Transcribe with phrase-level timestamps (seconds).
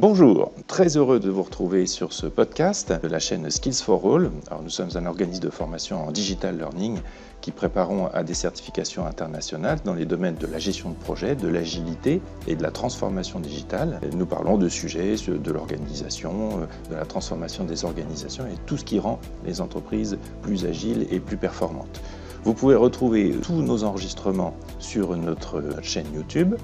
[0.00, 4.30] Bonjour, très heureux de vous retrouver sur ce podcast de la chaîne Skills for All.
[4.46, 7.00] Alors, nous sommes un organisme de formation en digital learning
[7.40, 11.48] qui préparons à des certifications internationales dans les domaines de la gestion de projet, de
[11.48, 13.98] l'agilité et de la transformation digitale.
[14.16, 19.00] Nous parlons de sujets de l'organisation, de la transformation des organisations et tout ce qui
[19.00, 22.00] rend les entreprises plus agiles et plus performantes.
[22.44, 26.54] Vous pouvez retrouver tous nos enregistrements sur notre chaîne YouTube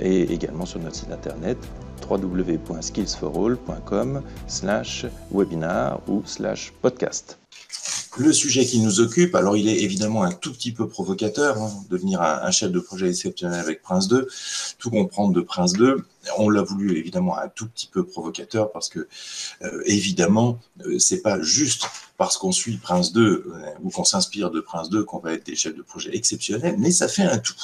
[0.00, 1.56] et également sur notre site internet
[2.08, 7.38] www.skillsforall.com slash webinar ou slash podcast.
[8.16, 11.72] Le sujet qui nous occupe, alors il est évidemment un tout petit peu provocateur, hein,
[11.90, 14.28] devenir un, chef de projet exceptionnel avec Prince 2,
[14.78, 15.96] tout comprendre de Prince 2.
[16.38, 19.08] On l'a voulu évidemment un tout petit peu provocateur parce que
[19.62, 21.86] euh, évidemment, euh, c'est pas juste
[22.16, 23.44] parce qu'on suit Prince 2 euh,
[23.82, 26.92] ou qu'on s'inspire de Prince 2 qu'on va être des chefs de projet exceptionnels, mais
[26.92, 27.56] ça fait un tout.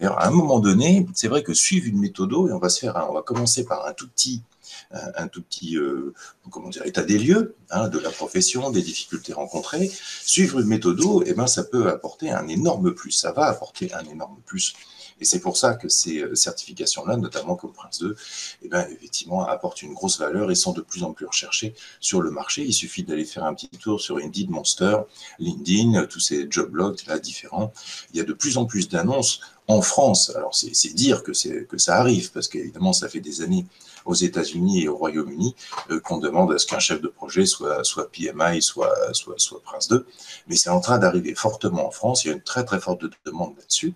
[0.00, 2.80] Alors, à un moment donné, c'est vrai que suivre une méthode, et on va se
[2.80, 4.42] faire, on va commencer par un tout petit,
[4.90, 6.12] un, tout petit, euh,
[6.50, 9.90] comment état des lieux hein, de la profession, des difficultés rencontrées.
[10.22, 13.12] Suivre une méthode, eh ben, ça peut apporter un énorme plus.
[13.12, 14.74] Ça va apporter un énorme plus
[15.20, 18.16] et c'est pour ça que ces euh, certifications-là, notamment comme Prince 2,
[18.62, 22.20] eh ben, effectivement, apportent une grosse valeur et sont de plus en plus recherchées sur
[22.20, 22.64] le marché.
[22.64, 24.98] Il suffit d'aller faire un petit tour sur Indeed Monster,
[25.38, 27.72] LinkedIn, tous ces job blogs là différents.
[28.12, 30.32] Il y a de plus en plus d'annonces en France.
[30.34, 31.32] Alors, c'est dire que,
[31.64, 33.66] que ça arrive, parce qu'évidemment, ça fait des années
[34.04, 35.54] aux États-Unis et au Royaume-Uni
[35.90, 39.62] euh, qu'on demande à ce qu'un chef de projet soit, soit PMI, soit, soit, soit
[39.62, 40.06] Prince 2.
[40.48, 42.24] Mais c'est en train d'arriver fortement en France.
[42.24, 43.94] Il y a une très, très forte demande là-dessus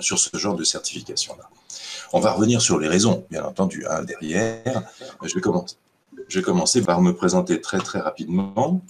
[0.00, 1.48] sur ce genre de certification-là.
[2.12, 4.82] On va revenir sur les raisons, bien entendu, hein, derrière.
[5.22, 5.76] Je vais, commencer,
[6.28, 8.82] je vais commencer par me présenter très très rapidement.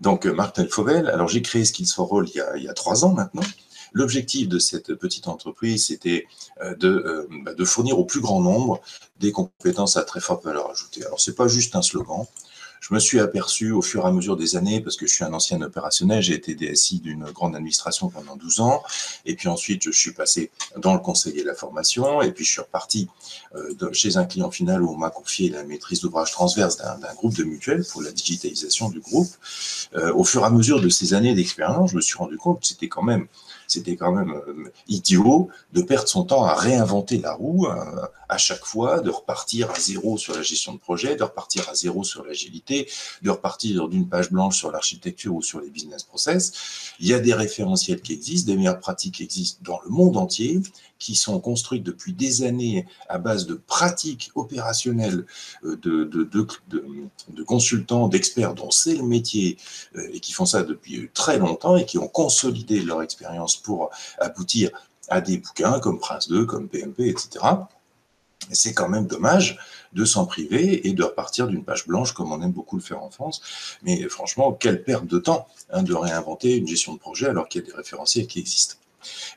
[0.00, 2.74] Donc, Martin Fauvel, alors j'ai créé Skills for All il y a, il y a
[2.74, 3.42] trois ans maintenant.
[3.92, 6.26] L'objectif de cette petite entreprise, c'était
[6.62, 8.80] euh, de, euh, bah, de fournir au plus grand nombre
[9.18, 11.04] des compétences à très forte valeur ajoutée.
[11.04, 12.26] Alors, c'est pas juste un slogan,
[12.80, 15.24] je me suis aperçu au fur et à mesure des années, parce que je suis
[15.24, 18.82] un ancien opérationnel, j'ai été DSI d'une grande administration pendant 12 ans,
[19.26, 22.52] et puis ensuite je suis passé dans le conseiller de la formation, et puis je
[22.52, 23.08] suis reparti
[23.54, 27.34] euh, chez un client final où on m'a confié la maîtrise d'ouvrage transverse d'un groupe
[27.34, 29.28] de mutuelles pour la digitalisation du groupe.
[29.94, 32.60] Euh, au fur et à mesure de ces années d'expérience, je me suis rendu compte
[32.60, 33.26] que c'était quand même
[33.70, 37.74] c'était quand même euh, idiot de perdre son temps à réinventer la roue euh,
[38.28, 41.74] à chaque fois, de repartir à zéro sur la gestion de projet, de repartir à
[41.74, 42.88] zéro sur l'agilité,
[43.22, 46.52] de repartir d'une page blanche sur l'architecture ou sur les business process.
[47.00, 50.16] Il y a des référentiels qui existent, des meilleures pratiques qui existent dans le monde
[50.16, 50.60] entier,
[51.00, 55.24] qui sont construites depuis des années à base de pratiques opérationnelles
[55.64, 59.56] euh, de, consultants, d'experts dont c'est le métier
[60.12, 64.70] et qui font ça depuis très longtemps et qui ont consolidé leur expérience pour aboutir
[65.08, 67.44] à des bouquins comme Prince 2, comme PMP, etc.
[68.52, 69.58] C'est quand même dommage
[69.92, 73.02] de s'en priver et de repartir d'une page blanche comme on aime beaucoup le faire
[73.02, 73.42] en France.
[73.82, 77.60] Mais franchement, quelle perte de temps hein, de réinventer une gestion de projet alors qu'il
[77.60, 78.76] y a des référentiels qui existent.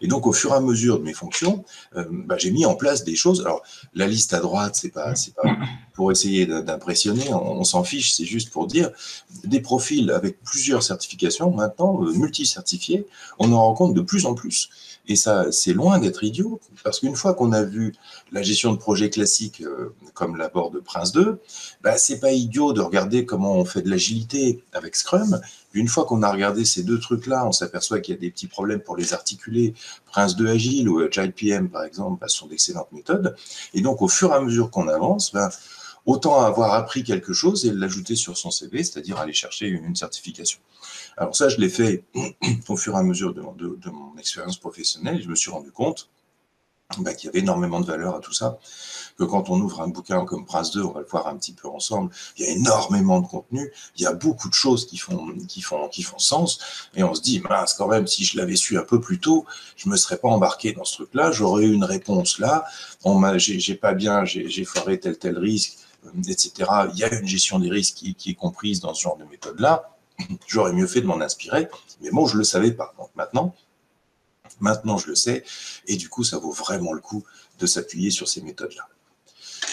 [0.02, 1.64] Et donc, au fur et à mesure de mes fonctions,
[1.96, 3.42] euh, bah, j'ai mis en place des choses.
[3.42, 3.62] Alors,
[3.94, 5.58] la liste à droite, c'est pas, pas
[5.94, 8.90] pour essayer d'impressionner, on, s'en fiche, c'est juste pour dire
[9.44, 13.06] des profils avec plusieurs certifications, maintenant, euh, multi-certifiés,
[13.40, 14.70] on en rencontre de plus en plus.
[15.08, 17.94] Et ça, c'est loin d'être idiot, parce qu'une fois qu'on a vu
[18.32, 21.40] la gestion de projet classique, euh, comme l'aborde Prince 2,
[21.82, 25.42] bah, c'est pas idiot de regarder comment on fait de l'agilité avec Scrum.
[25.74, 28.48] Une fois qu'on a regardé ces deux trucs-là, on s'aperçoit qu'il y a des petits
[28.48, 29.74] problèmes pour les articuler.
[30.06, 33.36] Prince 2 Agile ou Agile PM, par exemple, bah, sont d'excellentes méthodes.
[33.74, 35.50] Et donc, au fur et à mesure qu'on avance, bah,
[36.06, 40.60] autant avoir appris quelque chose et l'ajouter sur son CV, c'est-à-dire aller chercher une certification.
[41.18, 42.04] Alors ça, je l'ai fait
[42.68, 43.42] au fur et à mesure de,
[43.90, 46.10] mon expérience professionnelle je me suis rendu compte
[47.00, 48.60] bah, qu'il y avait énormément de valeur à tout ça,
[49.18, 51.54] que quand on ouvre un bouquin comme Prince 2, on va le voir un petit
[51.54, 54.98] peu ensemble, il y a énormément de contenu, il y a beaucoup de choses qui
[54.98, 56.60] font, qui font, qui font sens,
[56.96, 59.46] et on se dit, mince, quand même, si je l'avais su un peu plus tôt,
[59.76, 62.66] je me serais pas embarqué dans ce truc-là, j'aurais eu une réponse là,
[63.06, 65.78] m'a, j'ai pas bien, j'ai foiré tel tel risque,
[66.28, 66.70] etc.
[66.94, 69.90] Il y a une gestion des risques qui, est comprise dans ce genre de méthode-là,
[70.48, 71.68] J'aurais mieux fait de m'en inspirer,
[72.02, 72.94] mais bon, je ne le savais pas.
[72.98, 73.56] Donc maintenant,
[74.60, 75.44] maintenant, je le sais,
[75.88, 77.24] et du coup, ça vaut vraiment le coup
[77.60, 78.88] de s'appuyer sur ces méthodes-là.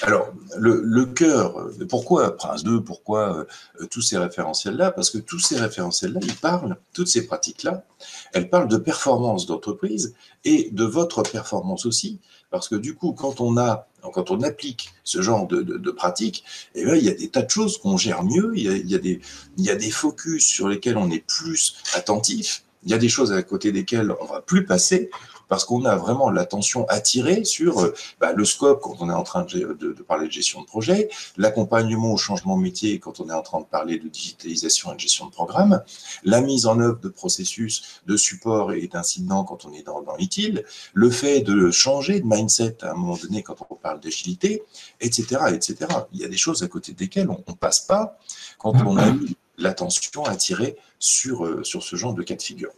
[0.02, 3.46] Alors, le, cœur, pourquoi Prince 2, pourquoi
[3.80, 4.92] euh, tous ces référentiels-là?
[4.92, 7.84] Parce que tous ces référentiels-là, ils parlent, toutes ces pratiques-là,
[8.32, 12.18] elles parlent de performance d'entreprise et de votre performance aussi.
[12.50, 16.44] Parce que du coup, quand on a, quand on applique ce genre de, pratiques,
[16.74, 18.98] eh bien, il y a des tas de choses qu'on gère mieux, il y, a,
[18.98, 19.20] des,
[19.56, 23.08] il y a des focus sur lesquels on est plus attentif, il y a des
[23.08, 25.10] choses à côté desquelles on va plus passer,
[25.50, 29.24] parce qu'on a vraiment l'attention attirée sur euh, bah, le scope quand on est en
[29.24, 29.74] train de,
[30.06, 33.60] parler de gestion de projet, l'accompagnement au changement de métier quand on est en train
[33.60, 35.82] de parler de digitalisation et de gestion de programme,
[36.22, 40.14] la mise en œuvre de processus de support et d'incidents quand on est dans, dans
[40.14, 40.64] l'ITIL,
[40.94, 44.62] le fait de changer de mindset à un moment donné quand on parle d'agilité,
[45.00, 45.74] etc., etc.
[46.12, 48.18] Il y a des choses à côté desquelles on ne passe pas
[48.56, 52.70] quand on a eu l'attention attirée sur, euh, sur ce genre de cas de figure.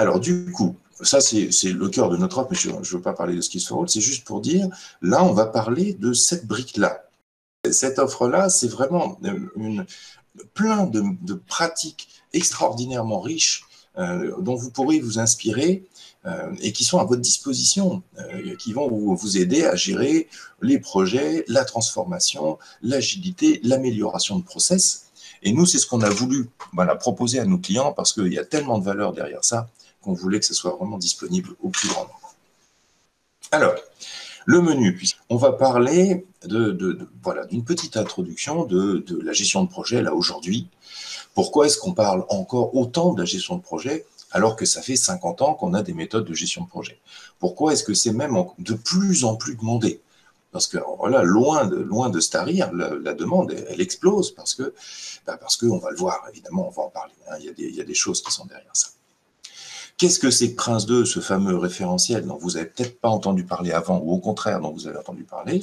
[0.00, 3.12] Alors du coup, ça c'est le cœur de notre offre, mais je ne veux pas
[3.12, 4.66] parler de ce qui se fait, c'est juste pour dire,
[5.02, 7.04] là on va parler de cette brique-là.
[7.70, 9.84] Cette offre-là, c'est vraiment euh,
[10.54, 13.64] plein de, pratiques extraordinairement riches
[13.98, 15.84] euh, dont vous pourrez vous inspirer
[16.60, 18.02] et qui sont à votre disposition,
[18.58, 20.28] qui vont vous, aider à gérer
[20.60, 25.06] les projets, la transformation, l'agilité, l'amélioration de process.
[25.42, 26.50] Et nous, c'est ce qu'on a voulu
[27.00, 29.70] proposer à nos clients parce qu'il y a tellement de valeur derrière ça
[30.02, 32.34] qu'on voulait que ce soit vraiment disponible au plus grand nombre.
[33.52, 33.74] Alors,
[34.46, 40.02] le menu, on va parler de, voilà d'une petite introduction de, la gestion de projet
[40.02, 40.68] là aujourd'hui.
[41.34, 44.96] Pourquoi est-ce qu'on parle encore autant de la gestion de projet alors que ça fait
[44.96, 46.98] 50 ans qu'on a des méthodes de gestion de projet?
[47.38, 50.00] Pourquoi est-ce que c'est même de plus en plus demandé?
[50.52, 52.18] Parce que voilà, loin de, loin de
[53.04, 54.74] la, demande, elle, explose parce que,
[55.26, 57.14] bah parce qu'on va le voir, évidemment, on va en parler.
[57.28, 58.88] Hein, il, y a des, il y a des choses qui sont derrière ça.
[60.00, 63.70] Qu'est-ce que c'est Prince 2, ce fameux référentiel dont vous n'avez peut-être pas entendu parler
[63.70, 65.60] avant, ou au contraire dont vous avez entendu parler?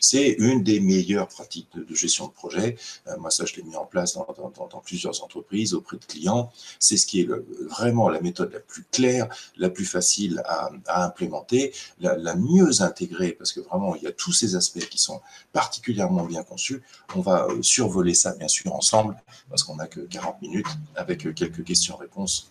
[0.00, 2.78] C'est une des meilleures pratiques de, gestion de projet.
[3.08, 6.50] Euh, moi, ça, je l'ai mis en place dans, plusieurs entreprises, auprès de clients.
[6.78, 7.28] C'est ce qui est
[7.68, 9.28] vraiment la méthode la plus claire,
[9.58, 10.70] la plus facile à,
[11.04, 15.20] implémenter, la, mieux intégrée, parce que vraiment, il y a tous ces aspects qui sont
[15.52, 16.82] particulièrement bien conçus.
[17.14, 19.14] On va euh, survoler ça, bien sûr, ensemble,
[19.50, 22.48] parce qu'on n'a que 40 minutes, avec quelques questions-réponses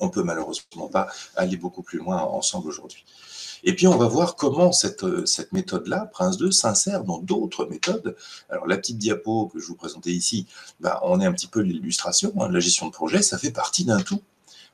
[0.00, 3.04] on peut malheureusement pas aller beaucoup plus loin ensemble aujourd'hui.
[3.66, 8.14] Et puis, on va voir comment cette, euh, méthode-là, Prince 2, s'insère dans d'autres méthodes.
[8.50, 10.46] Alors, la petite diapo que je vous présentais ici,
[10.80, 12.34] bah, on est un petit peu l'illustration.
[12.40, 12.50] Hein.
[12.50, 14.20] La gestion de projet, ça fait partie d'un tout.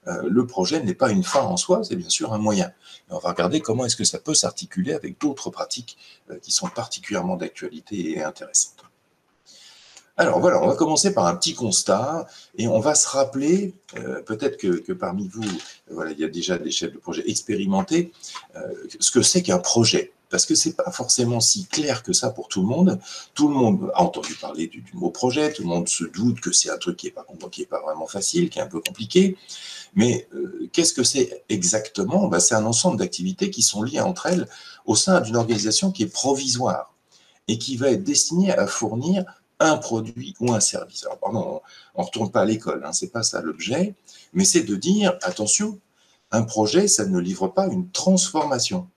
[0.08, 2.72] Euh, le projet n'est pas une fin en soi, c'est bien sûr un moyen.
[3.10, 5.98] on va regarder comment est-ce que ça peut s'articuler avec d'autres pratiques
[6.30, 8.89] euh, qui sont particulièrement d'actualité et intéressantes.
[10.20, 12.26] Alors voilà, on va commencer par un petit constat
[12.58, 15.48] et on va se rappeler, euh, peut-être que, parmi vous,
[15.90, 18.12] voilà, il y a déjà des chefs de projet expérimentés,
[18.54, 18.60] euh,
[18.98, 20.12] ce que c'est qu'un projet.
[20.28, 23.00] Parce que c'est pas forcément si clair que ça pour tout le monde.
[23.32, 26.52] Tout le monde a entendu parler du, mot projet, tout le monde se doute que
[26.52, 29.38] c'est un truc qui n'est pas, pas vraiment facile, qui est un peu compliqué.
[29.94, 32.28] Mais euh, qu'est-ce que c'est exactement?
[32.28, 34.46] Ben, C'est un ensemble d'activités qui sont liées entre elles
[34.84, 36.92] au sein d'une organisation qui est provisoire
[37.48, 39.24] et qui va être destinée à fournir
[39.60, 41.04] un produit ou un service.
[41.04, 41.60] Alors, pardon,
[41.94, 43.94] on ne retourne pas à l'école, hein, c'est pas ça l'objet,
[44.32, 45.78] mais c'est de dire, attention,
[46.32, 48.88] un projet, ça ne livre pas une transformation.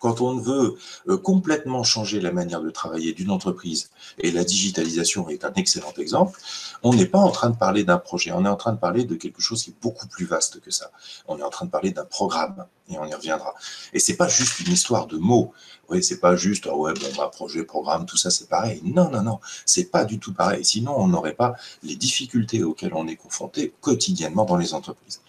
[0.00, 0.76] Quand on veut
[1.08, 5.92] euh, complètement changer la manière de travailler d'une entreprise, et la digitalisation est un excellent
[5.98, 6.38] exemple,
[6.82, 9.04] on n'est pas en train de parler d'un projet, on est en train de parler
[9.04, 10.90] de quelque chose qui est beaucoup plus vaste que ça.
[11.26, 13.54] On est en train de parler d'un programme, et on y reviendra.
[13.92, 15.52] Et c'est pas juste une histoire de mots.
[15.88, 18.80] Oui, c'est pas juste, ah ouais, bon, bah, projet, programme, tout ça, c'est pareil.
[18.84, 20.64] Non, non, non, c'est pas du tout pareil.
[20.64, 25.20] Sinon, on n'aurait pas les difficultés auxquelles on est confronté quotidiennement dans les entreprises.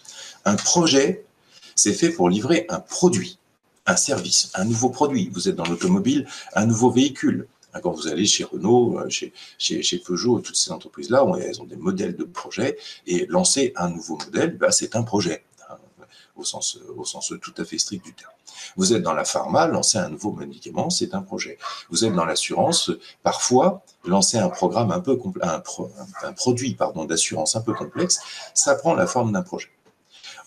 [0.45, 1.25] Un projet,
[1.75, 3.37] c'est fait pour livrer un produit
[3.85, 5.29] un service, un nouveau produit.
[5.33, 7.47] Vous êtes dans l'automobile, un nouveau véhicule.
[7.83, 11.75] Quand vous allez chez Renault, euh, chez, chez, Peugeot, toutes ces entreprises-là, elles ont des
[11.75, 15.75] modèles de projet, et lancer un nouveau modèle, bah, c'est un projet, hein,
[16.37, 18.31] au, sens, au sens tout à fait strict du terme.
[18.77, 21.57] Vous êtes dans la pharma, lancer un nouveau médicament, c'est un projet.
[21.89, 22.91] Vous êtes dans l'assurance,
[23.23, 25.61] parfois, lancer un programme un peu un,
[26.23, 26.77] un produit
[27.09, 28.19] d'assurance un peu complexe,
[28.53, 29.69] ça prend la forme d'un projet.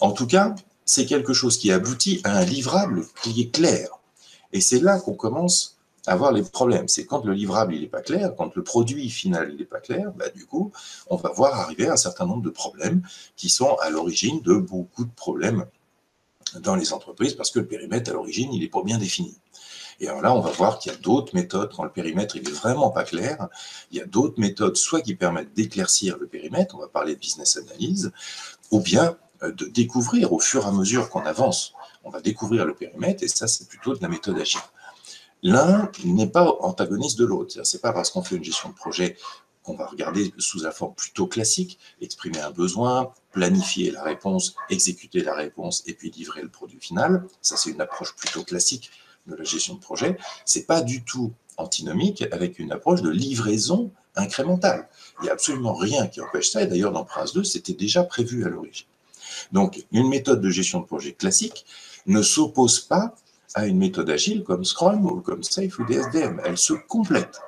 [0.00, 0.54] En tout cas,
[0.88, 3.90] c'est quelque chose qui aboutit à un livrable qui est clair.
[4.52, 5.76] Et c'est là qu'on commence
[6.06, 6.88] à avoir les problèmes.
[6.88, 10.30] C'est quand le livrable n'est pas clair, quand le produit final n'est pas clair, bah,
[10.30, 10.72] du coup,
[11.08, 13.02] on va voir arriver un certain nombre de problèmes
[13.36, 15.66] qui sont à l'origine de beaucoup de problèmes
[16.60, 19.36] dans les entreprises parce que le périmètre à l'origine il est pas bien défini.
[20.00, 22.48] Et alors là, on va voir qu'il y a d'autres méthodes quand le périmètre il
[22.48, 23.48] est vraiment pas clair.
[23.90, 27.20] Il y a d'autres méthodes, soit qui permettent d'éclaircir le périmètre, on va parler de
[27.20, 28.10] business analyse,
[28.70, 31.72] ou bien de découvrir au fur et à mesure qu'on avance.
[32.04, 34.60] On va découvrir le périmètre et ça, c'est plutôt de la méthode agile.
[35.42, 37.64] L'un n'est pas antagoniste de l'autre.
[37.64, 39.16] C'est pas parce qu'on fait une gestion de projet
[39.62, 45.20] qu'on va regarder sous la forme plutôt classique, exprimer un besoin, planifier la réponse, exécuter
[45.20, 47.24] la réponse et puis livrer le produit final.
[47.42, 48.90] Ça, c'est une approche plutôt classique
[49.26, 50.16] de la gestion de projet.
[50.44, 54.88] C'est pas du tout antinomique avec une approche de livraison incrémentale.
[55.20, 56.62] Il n'y a absolument rien qui empêche ça.
[56.62, 58.86] Et d'ailleurs, dans Prince 2, c'était déjà prévu à l'origine.
[59.52, 61.64] Donc, une méthode de gestion de projet classique
[62.06, 63.14] ne s'oppose pas
[63.54, 66.40] à une méthode agile comme Scrum ou comme Safe ou DSDM.
[66.44, 67.40] Elle se complète.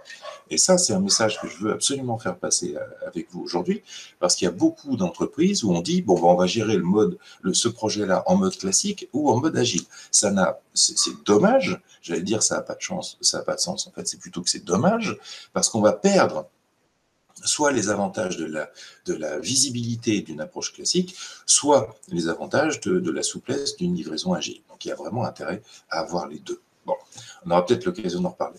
[0.51, 3.83] Et ça, c'est un message que je veux absolument faire passer euh, avec vous aujourd'hui,
[4.19, 7.19] parce qu'il y a beaucoup d'entreprises où on dit, bon, on va gérer le mode,
[7.53, 9.85] ce projet-là en mode classique ou en mode agile.
[10.11, 13.61] Ça n'a, c'est dommage, j'allais dire, ça n'a pas de chance, ça n'a pas de
[13.61, 13.87] sens.
[13.87, 15.17] En fait, c'est plutôt que c'est dommage,
[15.53, 16.49] parce qu'on va perdre
[17.45, 23.23] soit les avantages de la, visibilité d'une approche classique, soit les avantages de, de la
[23.23, 24.61] souplesse d'une livraison agile.
[24.69, 26.61] Donc il y a vraiment intérêt à avoir les deux.
[26.87, 26.95] Bon,
[27.45, 28.59] on aura peut-être l'occasion d'en reparler.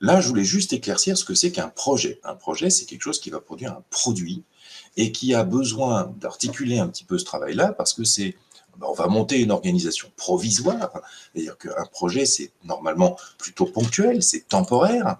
[0.00, 2.20] Là, je voulais juste éclaircir ce que c'est qu'un projet.
[2.24, 4.44] Un projet, c'est quelque chose qui va produire un produit
[4.96, 8.36] et qui a besoin d'articuler un petit peu ce travail-là parce que c'est
[8.78, 10.90] ben, on va monter une organisation provisoire,
[11.34, 15.18] c'est-à-dire qu'un projet, c'est normalement plutôt ponctuel, c'est temporaire,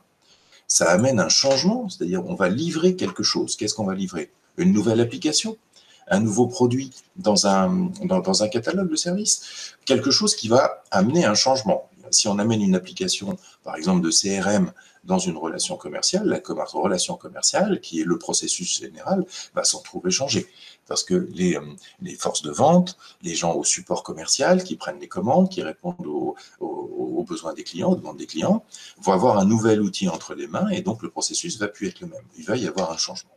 [0.71, 3.57] ça amène un changement, c'est-à-dire on va livrer quelque chose.
[3.57, 4.31] Qu'est-ce qu'on va livrer?
[4.57, 5.59] Une nouvelle application?
[6.07, 11.25] Un nouveau produit dans un, dans, un catalogue de services, quelque chose qui va amener
[11.25, 11.90] un changement.
[12.11, 14.73] Si on amène une application, par exemple, de CRM
[15.05, 19.25] dans une relation commerciale, la relation commerciale, qui est le processus général,
[19.55, 20.47] va s'en trouver changé.
[20.87, 21.61] Parce que les, euh,
[22.03, 26.07] les, forces de vente, les gens au support commercial qui prennent les commandes, qui répondent
[26.07, 28.65] aux, aux, besoins des clients, aux demandes des clients,
[28.99, 32.01] vont avoir un nouvel outil entre les mains et donc le processus va plus être
[32.01, 32.25] le même.
[32.37, 33.31] Il va y avoir un changement.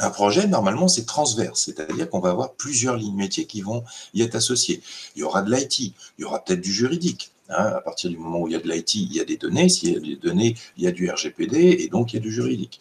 [0.00, 4.22] Un projet, normalement, c'est transverse, c'est-à-dire qu'on va avoir plusieurs lignes métiers qui vont y
[4.22, 4.82] être associées.
[5.14, 8.16] Il y aura de l'IT, il y aura peut-être du juridique, Hein, à partir du
[8.16, 9.68] moment où il y a de l'IT, il y a des données.
[9.68, 12.22] S'il y a des données, il y a du RGPD et donc il y a
[12.22, 12.80] du juridique.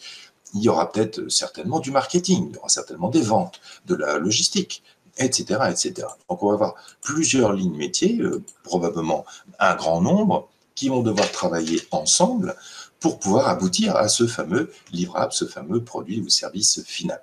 [0.53, 4.17] Il y aura peut-être certainement du marketing, il y aura certainement des ventes, de la
[4.17, 4.83] logistique,
[5.17, 5.61] etc.
[5.71, 6.07] etc.
[6.29, 9.25] Donc on va avoir plusieurs lignes métiers, euh, probablement
[9.59, 12.55] un grand nombre, qui vont devoir travailler ensemble
[12.99, 17.21] pour pouvoir aboutir à ce fameux livrable, ce fameux produit ou service final.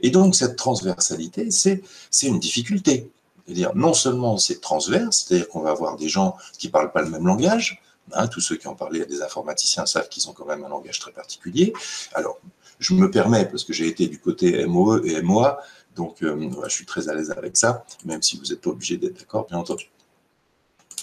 [0.00, 1.82] Et donc cette transversalité, c'est
[2.22, 3.10] une difficulté.
[3.46, 7.02] C'est-à-dire, non seulement c'est transverse, c'est-à-dire qu'on va avoir des gens qui ne parlent pas
[7.02, 7.82] le même langage,
[8.12, 10.68] hein, tous ceux qui ont parlé à des informaticiens savent qu'ils ont quand même un
[10.68, 11.74] langage très particulier.
[12.14, 12.38] Alors,
[12.78, 15.60] je me permets, parce que j'ai été du côté MOE et MOA,
[15.94, 18.96] donc euh, je suis très à l'aise avec ça, même si vous n'êtes pas obligé
[18.96, 19.90] d'être d'accord, bien entendu.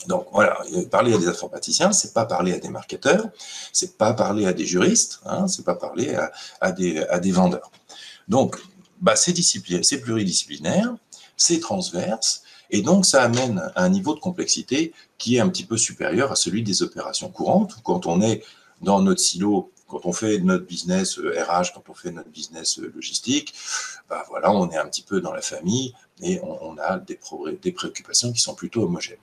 [0.07, 0.57] Donc voilà,
[0.89, 3.29] parler à des informaticiens, c'est pas parler à des marketeurs,
[3.71, 6.17] c'est pas parler à des juristes, hein, c'est pas parler
[6.59, 7.71] à, des, à des vendeurs.
[8.27, 8.57] Donc,
[8.99, 10.95] bah, c'est pluridisciplinaire,
[11.37, 15.65] c'est transverse, et donc ça amène à un niveau de complexité qui est un petit
[15.65, 18.43] peu supérieur à celui des opérations courantes, quand on est
[18.81, 22.79] dans notre silo, quand on fait notre business RH, euh, quand on fait notre business
[22.79, 23.53] euh, logistique,
[24.09, 27.19] bah voilà, on est un petit peu dans la famille et on, a des,
[27.61, 29.17] des préoccupations qui sont plutôt homogènes.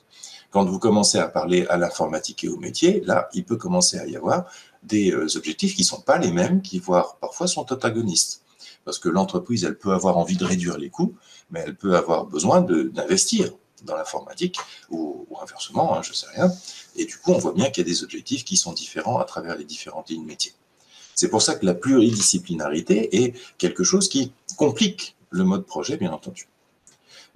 [0.51, 4.07] Quand vous commencez à parler à l'informatique et au métier, là, il peut commencer à
[4.07, 4.47] y avoir
[4.83, 8.43] des euh, objectifs qui ne sont pas les mêmes, qui voire parfois sont antagonistes.
[8.85, 11.15] Parce que l'entreprise, elle peut avoir envie de réduire les coûts,
[11.51, 13.53] mais elle peut avoir besoin d'investir
[13.83, 14.59] dans l'informatique
[14.91, 16.51] ou, inversement, hein, je ne sais rien.
[16.97, 19.25] Et du coup, on voit bien qu'il y a des objectifs qui sont différents à
[19.25, 20.55] travers les différentes lignes métiers.
[21.15, 26.13] C'est pour ça que la pluridisciplinarité est quelque chose qui complique le mode projet, bien
[26.13, 26.49] entendu.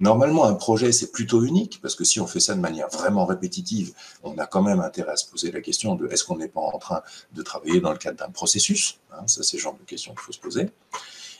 [0.03, 3.25] Normalement, un projet, c'est plutôt unique, parce que si on fait ça de manière vraiment
[3.25, 6.49] répétitive, on a quand même intérêt à se poser la question de est-ce qu'on n'est
[6.49, 9.77] pas en train de travailler dans le cadre d'un processus hein, Ça, c'est le genre
[9.79, 10.69] de questions qu'il faut se poser.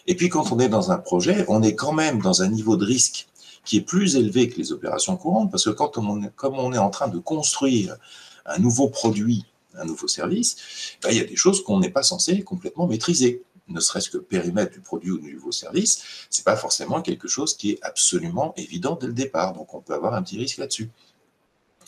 [0.07, 2.77] Et puis quand on est dans un projet, on est quand même dans un niveau
[2.77, 3.27] de risque
[3.65, 6.71] qui est plus élevé que les opérations courantes, parce que quand on est, comme on
[6.71, 7.97] est en train de construire
[8.45, 9.45] un nouveau produit,
[9.77, 10.55] un nouveau service,
[11.01, 13.43] ben, il y a des choses qu'on n'est pas censé complètement maîtriser.
[13.67, 17.55] Ne serait-ce que périmètre du produit ou du nouveau service, c'est pas forcément quelque chose
[17.55, 19.53] qui est absolument évident dès le départ.
[19.53, 20.89] Donc on peut avoir un petit risque là-dessus.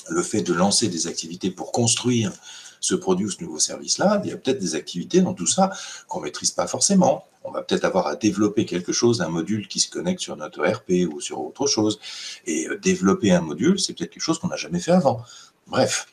[0.10, 2.32] Le fait de lancer des activités pour construire
[2.80, 5.72] ce produit ou ce nouveau service-là, il y a peut-être des activités dans tout ça
[6.08, 7.26] qu'on ne maîtrise pas forcément.
[7.44, 10.66] On va peut-être avoir à développer quelque chose, un module qui se connecte sur notre
[10.66, 12.00] ERP ou sur autre chose.
[12.46, 15.22] Et euh, développer un module, c'est peut-être quelque chose qu'on n'a jamais fait avant.
[15.68, 16.08] Bref,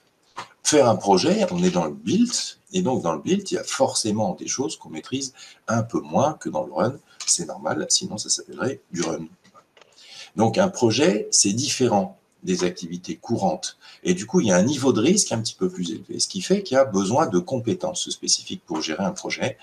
[0.63, 2.33] faire un projet, on est dans le build,
[2.73, 5.35] et donc dans le build, il y a forcément des choses qu'on maîtrise
[5.69, 6.97] un peu moins que dans le run.
[7.27, 9.27] C'est normal, sinon ça s'appellerait du run.
[10.37, 13.79] Donc un projet, c'est différent des activités courantes.
[14.03, 16.19] Et du coup, il y a un niveau de risque un petit peu plus élevé,
[16.19, 19.59] ce qui fait qu'il y a besoin de compétences spécifiques pour gérer un projet.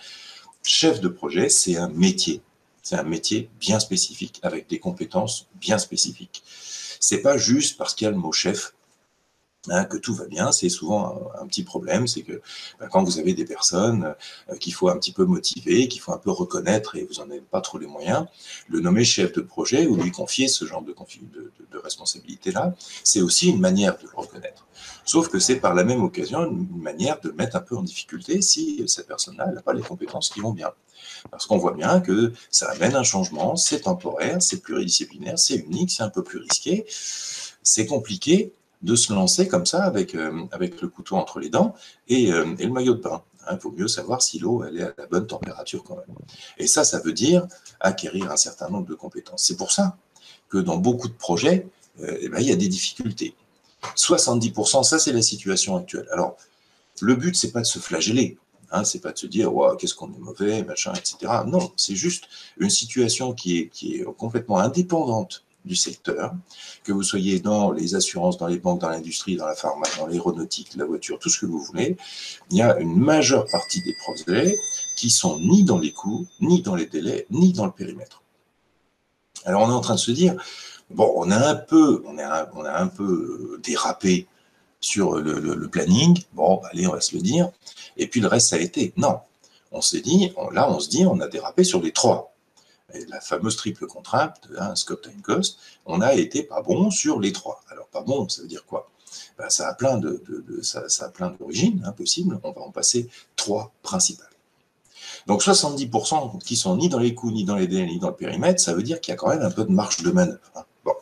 [0.64, 2.42] Chef de projet, c'est un métier.
[2.84, 6.44] C'est un métier bien spécifique, avec des compétences bien spécifiques.
[7.00, 8.74] C'est pas juste parce qu'il y a le mot chef
[9.68, 12.42] Hein, que tout va bien, c'est souvent un, petit problème, c'est que
[12.80, 14.16] ben, quand vous avez des personnes
[14.50, 17.30] euh, qu'il faut un petit peu motiver, qu'il faut un peu reconnaître et vous n'en
[17.30, 18.26] avez pas trop les moyens,
[18.70, 20.96] le nommer chef de projet ou lui confier ce genre de,
[21.84, 22.74] responsabilité-là,
[23.04, 24.66] c'est aussi une manière de le reconnaître.
[25.04, 28.42] Sauf que c'est par la même occasion une manière de mettre un peu en difficulté
[28.42, 30.72] si cette personne-là n'a pas les compétences qui vont bien.
[31.32, 35.92] Parce qu'on voit bien que ça amène un changement, c'est temporaire, c'est pluridisciplinaire, c'est unique,
[35.92, 36.86] c'est un peu plus risqué,
[37.62, 41.76] c'est compliqué, de se lancer comme ça avec, euh, avec le couteau entre les dents
[42.08, 43.24] et, euh, et le maillot de bain.
[43.42, 46.16] Il hein, vaut mieux savoir si l'eau elle est à la bonne température quand même.
[46.58, 47.48] Et ça, ça veut dire
[47.80, 49.44] acquérir un certain nombre de compétences.
[49.44, 49.98] C'est pour ça
[50.50, 51.68] que dans beaucoup de projets,
[52.02, 53.36] euh, eh ben, il y a des difficultés.
[53.96, 56.08] 70%, ça c'est la situation actuelle.
[56.12, 56.38] Alors,
[57.02, 58.38] le but, c'est pas de se flageller.
[58.72, 61.32] Hein, c'est pas de se dire qu'est-ce qu'on est mauvais, machin, etc.
[61.48, 62.26] Non, c'est juste
[62.58, 66.34] une situation qui est, qui est complètement indépendante du secteur,
[66.84, 70.08] que vous soyez dans les assurances, dans les banques, dans l'industrie, dans la pharma, dans
[70.08, 71.98] l'aéronautique, la voiture, tout ce que vous voulez,
[72.50, 74.56] il y a une majeure partie des projets
[74.96, 78.24] qui sont ni dans les coûts, ni dans les délais, ni dans le périmètre.
[79.46, 80.36] Alors on est en train de se dire,
[80.90, 84.28] bon, on a un peu, on a, un peu dérapé
[84.82, 87.50] sur le, planning, bon, allez, on va se le dire,
[87.98, 88.94] et puis le reste, ça a été.
[88.96, 89.20] Non,
[89.72, 92.34] on s'est dit, là, on se dit, on a dérapé sur les trois
[93.08, 97.62] la fameuse triple contrainte, hein, time cost, on a été pas bon sur les trois.
[97.70, 98.90] Alors pas bon, ça veut dire quoi?
[99.38, 100.24] Ben, Ça a plein de,
[100.62, 100.84] ça,
[101.40, 102.40] d'origines hein, possibles.
[102.44, 104.28] On va en passer trois principales.
[105.28, 108.16] Donc 70% qui sont ni dans les coûts, ni dans les délais, ni dans le
[108.16, 110.40] périmètre, ça veut dire qu'il y a quand même un peu de marge de manœuvre.
[110.56, 110.64] Hein.
[110.86, 110.94] Bon.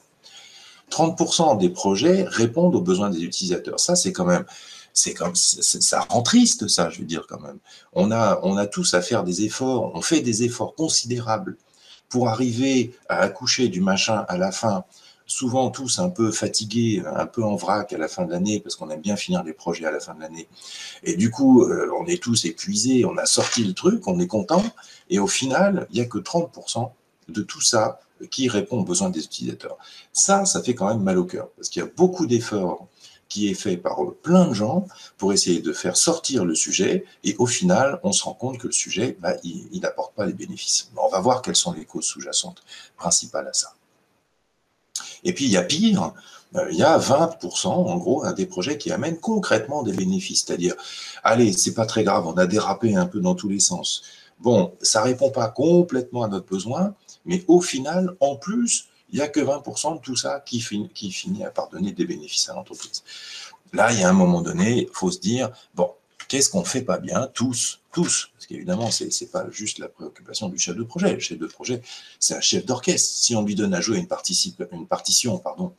[0.91, 3.79] 30% des projets répondent aux besoins des utilisateurs.
[3.79, 4.45] Ça, c'est quand même,
[4.93, 7.59] c'est comme, ça rend triste, ça, je veux dire quand même.
[7.93, 11.57] On a tous à faire des efforts, on fait des efforts considérables
[12.09, 14.85] pour arriver à accoucher du machin à la fin,
[15.25, 18.75] souvent tous un peu fatigués, un peu en vrac à la fin de l'année, parce
[18.75, 20.47] qu'on aime bien finir les projets à la fin de l'année.
[21.03, 24.27] Et du coup, euh, on est tous épuisés, on a sorti le truc, on est
[24.27, 24.63] content,
[25.09, 26.91] et au final, il n'y a que 30%
[27.27, 27.99] de tout ça
[28.31, 29.77] qui répond aux besoins des utilisateurs.
[30.13, 32.87] Ça, ça fait quand même mal au cœur, parce qu'il y a beaucoup d'efforts
[33.29, 37.05] qui est fait par plein de gens pour essayer de faire sortir le sujet.
[37.23, 40.33] Et au final, on se rend compte que le sujet, bah, il n'apporte pas les
[40.33, 40.91] bénéfices.
[40.97, 42.63] On va voir quelles sont les causes sous-jacentes
[42.97, 43.73] principales à ça.
[45.23, 46.13] Et puis, il y a pire,
[46.55, 50.45] euh, il y a 20% en gros des projets qui amènent concrètement des bénéfices.
[50.45, 50.75] C'est-à-dire,
[51.23, 54.03] allez, c'est pas très grave, on a dérapé un peu dans tous les sens.
[54.39, 56.93] Bon, ça répond pas complètement à notre besoin,
[57.25, 61.11] mais au final, en plus, il n'y a que 20% de tout ça qui, qui
[61.11, 63.03] finit à donner des bénéfices à l'entreprise.
[63.73, 65.91] Là, il y a un moment donné, il faut se dire, bon,
[66.27, 69.87] qu'est-ce qu'on ne fait pas bien, tous, tous, parce qu'évidemment, ce n'est pas juste la
[69.87, 71.13] préoccupation du chef de projet.
[71.13, 71.81] Le chef de projet,
[72.19, 73.17] c'est un chef d'orchestre.
[73.17, 74.07] Si on lui donne à jouer une,
[74.71, 75.73] une partition pardon,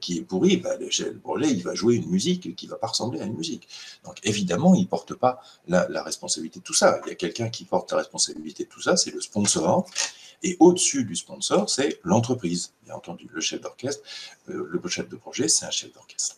[0.00, 2.88] qui est pourrie, bah, le projet, il va jouer une musique qui ne va pas
[2.88, 3.68] ressembler à une musique.
[4.04, 7.00] Donc évidemment, il ne porte pas la, la, responsabilité de tout ça.
[7.06, 9.86] Il y a quelqu'un qui porte la responsabilité de tout ça, c'est le sponsor.
[10.42, 13.28] Et au-dessus du sponsor, c'est l'entreprise, bien entendu.
[13.32, 14.02] Le chef d'orchestre,
[14.50, 16.36] euh, le chef de projet, c'est un chef d'orchestre.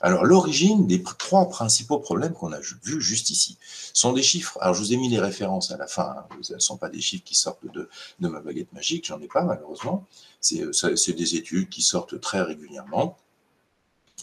[0.00, 3.56] Alors, l'origine des trois principaux problèmes qu'on a vus juste ici
[3.92, 4.58] sont des chiffres.
[4.60, 6.16] Alors, je vous ai mis les références à la fin.
[6.18, 6.36] Hein.
[6.42, 9.44] Ce ne sont pas des chiffres qui sortent de, ma baguette magique, j'en ai pas
[9.44, 10.06] malheureusement.
[10.52, 13.16] Euh, c'est des études qui sortent très régulièrement.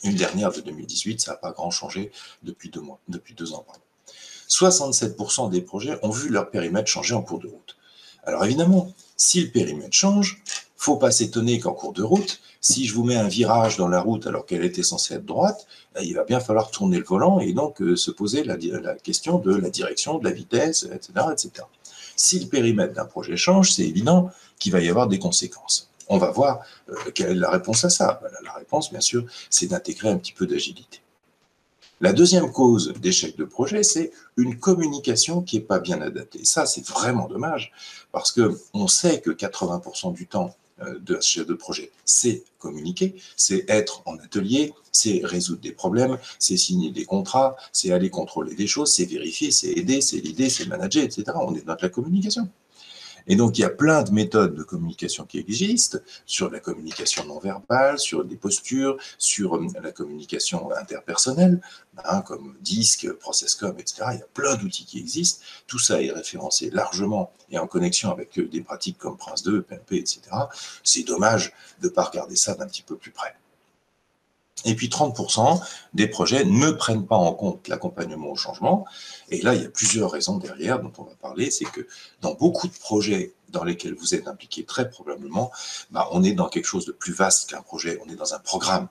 [0.03, 2.11] Une dernière de 2018, ça n'a pas grand changé
[2.43, 3.65] depuis deux mois, depuis deux ans.
[4.49, 7.77] 67% des projets ont vu leur périmètre changer en cours de route.
[8.23, 10.41] Alors évidemment, si le périmètre change,
[10.81, 14.01] faut pas s'étonner qu'en cours de route, si je vous mets un virage dans la
[14.01, 17.39] route alors qu'elle était censée être droite, ben, il va bien falloir tourner le volant
[17.39, 18.57] et donc euh, se poser la,
[18.95, 21.11] question de la direction, de la vitesse, etc.
[21.31, 21.51] etc.
[22.15, 25.91] Si le périmètre d'un projet change, c'est évident qu'il va y avoir des conséquences.
[26.09, 28.19] On va voir euh, quelle est la réponse à ça.
[28.23, 31.01] Ben, la réponse, bien sûr, c'est d'intégrer un petit peu d'agilité.
[31.99, 36.43] La deuxième cause d'échec de projet, c'est une communication qui n'est pas bien adaptée.
[36.43, 37.71] Ça, c'est vraiment dommage,
[38.11, 44.03] parce qu'on sait que 80% du temps euh, de de projet, c'est communiquer, c'est être
[44.05, 48.93] en atelier, c'est résoudre des problèmes, c'est signer des contrats, c'est aller contrôler des choses,
[48.93, 51.23] c'est vérifier, c'est aider, c'est l'idée, c'est manager, etc.
[51.35, 52.49] On est dans la communication.
[53.27, 57.25] Et donc, il y a plein de méthodes de communication qui existent, sur la communication
[57.25, 61.61] non verbale, sur des postures, sur euh, la communication interpersonnelle,
[62.05, 64.03] hein, comme DISC, ProcessCom, etc.
[64.13, 65.43] Il y a plein d'outils qui existent.
[65.67, 69.93] Tout ça est référencé largement et en connexion avec euh, des pratiques comme Prince2, PMP,
[69.93, 70.21] etc.
[70.83, 73.35] C'est dommage de ne pas regarder ça d'un petit peu plus près.
[74.65, 75.59] Et puis 30%
[75.93, 78.85] des projets ne prennent pas en compte l'accompagnement au changement.
[79.29, 81.49] Et là, il y a plusieurs raisons derrière dont on va parler.
[81.49, 81.87] C'est que
[82.21, 85.51] dans beaucoup de projets dans lesquels vous êtes impliqué, très probablement,
[85.89, 87.99] bah, on est dans quelque chose de plus vaste qu'un projet.
[88.05, 88.87] On est dans un programme.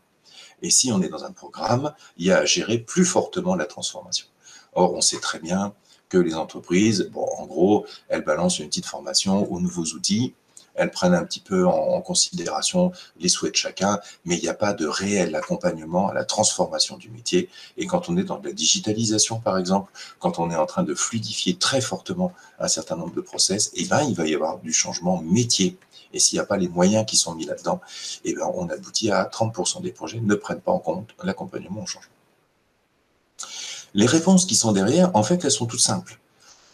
[0.63, 3.67] Et si on est dans un programme, il y a à gérer plus fortement la
[3.67, 4.27] transformation.
[4.73, 5.75] Or, on sait très bien
[6.09, 10.35] que les entreprises, bon, en gros, elles balancent une petite formation aux nouveaux outils,
[10.75, 14.55] elles prennent un petit peu en, considération les souhaits de chacun, mais il n'y a
[14.55, 17.49] pas de réel accompagnement à la transformation du métier.
[17.77, 20.95] Et quand on est dans la digitalisation, par exemple, quand on est en train de
[20.95, 24.73] fluidifier très fortement un certain nombre de process, eh ben, il va y avoir du
[24.73, 25.77] changement métier.
[26.13, 27.81] Et s'il n'y a pas les moyens qui sont mis là-dedans,
[28.25, 31.87] eh ben, on aboutit à 30% des projets ne prennent pas en compte l'accompagnement au
[31.87, 32.11] changement.
[33.95, 36.21] Les réponses qui sont derrière, en fait, elles sont toutes simples.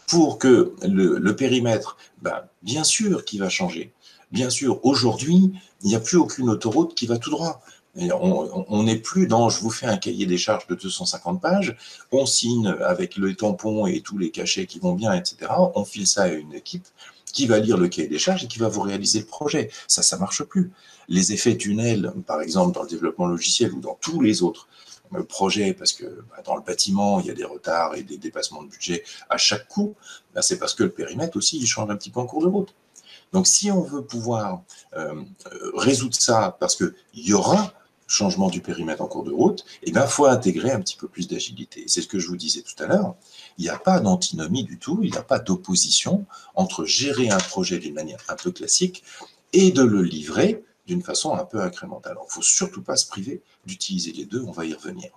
[0.07, 3.93] Pour que le, périmètre, ben, bien sûr qu'il va changer.
[4.31, 7.61] Bien sûr, aujourd'hui, il n'y a plus aucune autoroute qui va tout droit.
[7.99, 11.75] On n'est plus dans je vous fais un cahier des charges de 250 pages,
[12.11, 15.51] on signe avec le tampon et tous les cachets qui vont bien, etc.
[15.73, 16.85] On file ça à une équipe
[17.33, 19.69] qui va lire le cahier des charges et qui va vous réaliser le projet.
[19.87, 20.71] Ça, ça marche plus.
[21.07, 24.67] Les effets tunnels, par exemple, dans le développement logiciel ou dans tous les autres
[25.27, 28.63] projet, parce que bah, dans le bâtiment, il y a des retards et des dépassements
[28.63, 29.95] de budget à chaque coup,
[30.33, 32.47] bah, c'est parce que le périmètre aussi, il change un petit peu en cours de
[32.47, 32.73] route.
[33.33, 34.61] Donc si on veut pouvoir
[34.95, 35.23] euh,
[35.75, 37.73] résoudre ça, parce qu'il y aura
[38.07, 41.27] changement du périmètre en cours de route, il eh faut intégrer un petit peu plus
[41.27, 41.83] d'agilité.
[41.87, 43.15] C'est ce que je vous disais tout à l'heure.
[43.57, 47.37] Il n'y a pas d'antinomie du tout, il n'y a pas d'opposition entre gérer un
[47.37, 49.03] projet d'une manière un peu classique
[49.51, 52.17] et de le livrer d'une façon un peu incrémentale.
[52.19, 55.11] Il ne faut surtout pas se priver d'utiliser les deux, on va y revenir.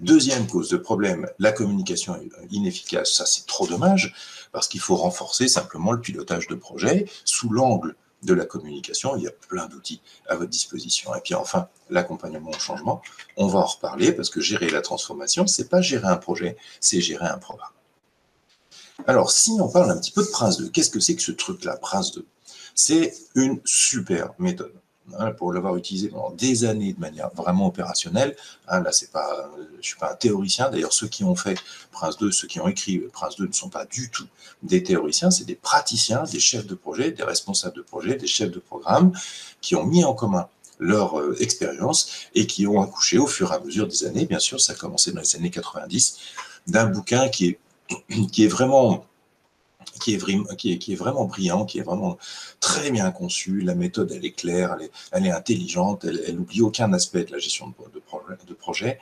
[0.00, 2.18] Deuxième cause de problème, la communication
[2.50, 3.12] inefficace.
[3.12, 4.14] Ça, c'est trop dommage,
[4.52, 9.16] parce qu'il faut renforcer simplement le pilotage de projet sous l'angle de la communication.
[9.16, 11.14] Il y a plein d'outils à votre disposition.
[11.14, 13.02] Et puis enfin, l'accompagnement au changement.
[13.36, 17.00] On va en reparler, parce que gérer la transformation, c'est pas gérer un projet, c'est
[17.00, 17.70] gérer un programme.
[19.06, 21.32] Alors, si on parle un petit peu de Prince 2, qu'est-ce que c'est que ce
[21.32, 22.26] truc-là, Prince 2
[22.74, 24.72] c'est une super méthode.
[25.18, 28.34] Hein, pour l'avoir utilisé pendant des années de manière vraiment opérationnelle.
[28.68, 30.70] Hein, là, c'est pas, je ne suis pas un théoricien.
[30.70, 31.58] D'ailleurs, ceux qui ont fait
[31.92, 34.26] Prince 2, ceux qui ont écrit Prince 2 ne sont pas du tout
[34.62, 38.50] des théoriciens, c'est des praticiens, des chefs de projet, des responsables de projet, des chefs
[38.50, 39.12] de programme
[39.60, 43.56] qui ont mis en commun leur euh, expérience et qui ont accouché au fur et
[43.56, 44.24] à mesure des années.
[44.24, 46.18] Bien sûr, ça a commencé dans les années 90
[46.66, 47.58] d'un bouquin qui est,
[48.32, 49.04] qui est vraiment
[50.00, 52.18] qui est, vraiment brillant, qui est vraiment
[52.60, 53.60] très bien conçu.
[53.60, 54.76] La méthode, elle est claire,
[55.12, 58.98] elle est, intelligente, elle n'oublie aucun aspect de la gestion de, projet.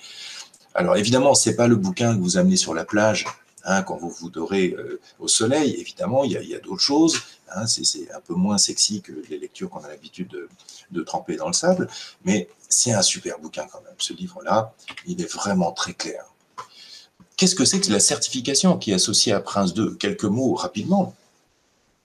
[0.74, 3.26] Alors évidemment, c'est pas le bouquin que vous amenez sur la plage
[3.64, 5.76] hein, quand vous vous dorez euh, au soleil.
[5.78, 7.20] Évidemment, il y a, d'autres choses.
[7.54, 10.48] Hein, c'est un peu moins sexy que les lectures qu'on a l'habitude de,
[10.90, 11.88] de, tremper dans le sable,
[12.24, 13.94] mais c'est un super bouquin quand même.
[13.98, 14.72] Ce livre-là,
[15.06, 16.31] il est vraiment très clair.
[17.36, 21.14] Qu'est-ce que c'est que la certification qui est associée à Prince 2 Quelques mots rapidement.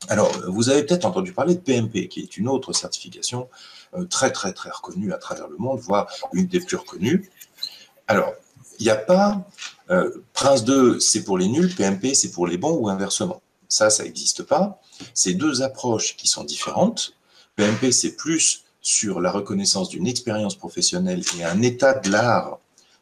[0.10, 3.50] Alors, vous avez peut-être entendu parler de PMP, qui est une autre certification
[3.96, 7.30] euh, très, très, très reconnue à travers le monde, voire une des plus reconnues.
[8.08, 8.34] Alors,
[8.80, 9.44] il n'y a pas
[9.90, 13.42] euh, Prince 2, c'est pour les nuls, PMP, c'est pour les bons ou inversement.
[13.70, 14.80] Ça, ça n'existe pas.
[15.14, 17.14] C'est deux approches qui sont différentes.
[17.56, 22.60] PMP, c'est plus sur la reconnaissance d'une expérience professionnelle et un état de l'art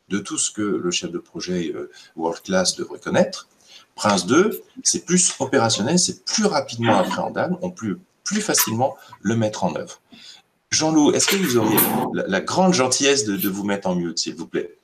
[0.10, 3.48] de tout ce que le chef de projet euh, World Class devrait connaître.
[3.96, 9.64] Prince 2, c'est plus opérationnel, c'est plus rapidement appréhendable, on peut plus facilement le mettre
[9.64, 10.02] en œuvre.
[10.72, 11.78] Jean-Loup, est-ce que vous auriez
[12.14, 14.78] la, grande gentillesse de, vous mettre en mute, s'il vous plaît?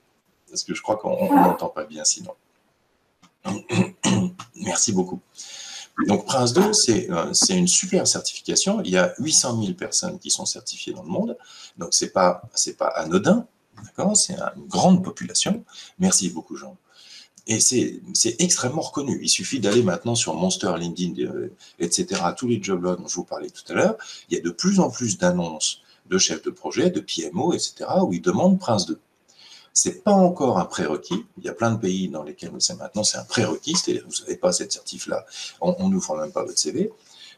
[0.49, 2.33] Parce que je crois qu'on n'entend pas bien sinon.
[4.55, 5.19] Merci beaucoup.
[6.07, 8.81] Donc Prince 2, euh, c'est une super certification.
[8.83, 11.37] Il y a 800 000 personnes qui sont certifiées dans le monde.
[11.77, 12.41] Donc ce n'est pas,
[12.77, 13.45] pas anodin.
[14.15, 15.63] C'est une grande population.
[15.99, 16.77] Merci beaucoup, Jean.
[17.47, 18.01] Et c'est
[18.39, 19.19] extrêmement reconnu.
[19.21, 23.23] Il suffit d'aller maintenant sur Monster, LinkedIn, euh, etc., tous les job dont je vous
[23.23, 23.97] parlais tout à l'heure.
[24.29, 27.89] Il y a de plus en plus d'annonces de chefs de projet, de PMO, etc.,
[28.03, 28.99] où ils demandent Prince 2.
[29.73, 31.25] C'est pas encore un prérequis.
[31.37, 34.35] Il y a plein de pays dans lesquels c'est maintenant, c'est un prérequis, vous n'avez
[34.35, 35.25] pas cette certif-là,
[35.61, 36.91] on n'ouvre même pas votre CV.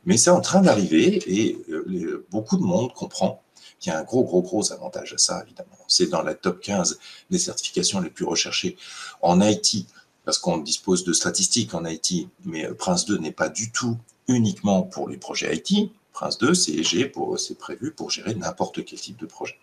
[0.05, 3.41] Mais c'est en train d'arriver et euh, beaucoup de monde comprend
[3.85, 5.77] il y a un gros, gros, gros avantage à ça, évidemment.
[5.87, 8.77] C'est dans la top 15 des certifications les plus recherchées
[9.21, 9.87] en IT,
[10.25, 14.83] parce qu'on dispose de statistiques en IT, mais Prince 2 n'est pas du tout uniquement
[14.83, 15.91] pour les projets IT.
[16.13, 19.57] Prince 2, c'est prévu pour gérer n'importe quel type de projet.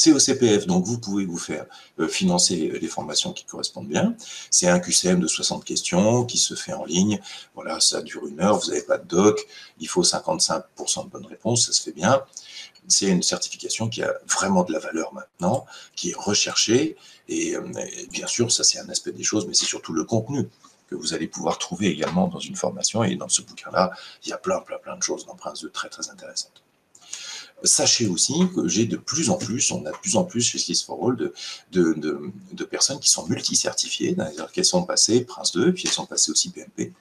[0.00, 1.66] C'est au CPF, donc vous pouvez vous faire
[1.98, 4.14] euh, financer les formations qui correspondent bien.
[4.48, 7.20] C'est un QCM de 60 questions qui se fait en ligne.
[7.56, 9.44] Voilà, ça dure une heure, vous n'avez pas de doc,
[9.80, 12.22] il faut 55% de bonnes réponses, ça se fait bien.
[12.86, 16.96] C'est une certification qui a vraiment de la valeur maintenant, qui est recherchée.
[17.26, 17.66] Et, euh,
[18.12, 20.48] bien sûr, ça c'est un aspect des choses, mais c'est surtout le contenu
[20.88, 23.02] que vous allez pouvoir trouver également dans une formation.
[23.02, 23.90] Et dans ce bouquin-là,
[24.22, 26.62] il y a plein, plein, plein de choses Prince de très, très intéressantes.
[27.64, 30.58] Sachez aussi que j'ai de plus en plus, on a de plus en plus chez
[30.58, 31.16] Skills for All
[31.72, 36.30] de, personnes qui sont multi-certifiées, c'est-à-dire qu'elles sont passées Prince 2, puis elles sont passées
[36.30, 36.92] aussi PMP,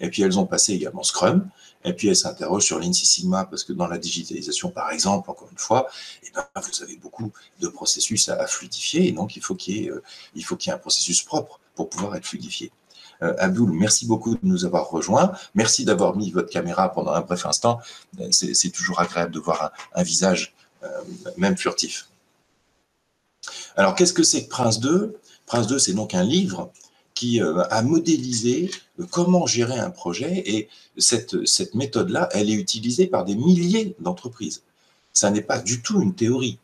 [0.00, 1.48] et puis elles ont passé également Scrum,
[1.84, 5.48] et puis elles s'interrogent sur l'INSEE Sigma, parce que dans la digitalisation, par exemple, encore
[5.50, 5.88] une fois,
[6.22, 10.02] eh ben, vous avez beaucoup de processus à, fluidifier, et donc qu'il euh,
[10.34, 12.70] il faut qu'il y ait un processus propre pour pouvoir être fluidifié.
[13.22, 15.32] Euh, Abdoul, merci beaucoup de nous avoir rejoints.
[15.54, 17.80] Merci d'avoir mis votre caméra pendant un bref instant.
[18.20, 20.88] Euh, c'est toujours agréable de voir un, visage, euh,
[21.36, 22.08] même furtif.
[23.76, 26.70] Alors, qu'est-ce que c'est que Prince 2 Prince 2, c'est donc un livre
[27.14, 28.70] qui a modélisé
[29.10, 34.62] comment gérer un projet et cette, cette méthode-là, elle est utilisée par des milliers d'entreprises.
[35.12, 36.58] Ça n'est pas du tout une théorie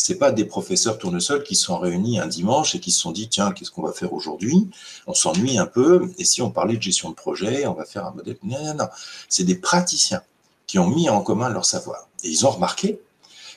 [0.00, 3.28] c'est pas des professeurs tournesols qui sont réunis un dimanche et qui se sont dit
[3.28, 4.70] tiens qu'est-ce qu'on va faire aujourd'hui?
[5.08, 8.06] On s'ennuie un peu et si on parlait de gestion de projet, on va faire
[8.06, 8.38] un modèle.
[8.44, 8.88] Non non non,
[9.28, 10.22] c'est des praticiens
[10.68, 13.00] qui ont mis en commun leur savoir et ils ont remarqué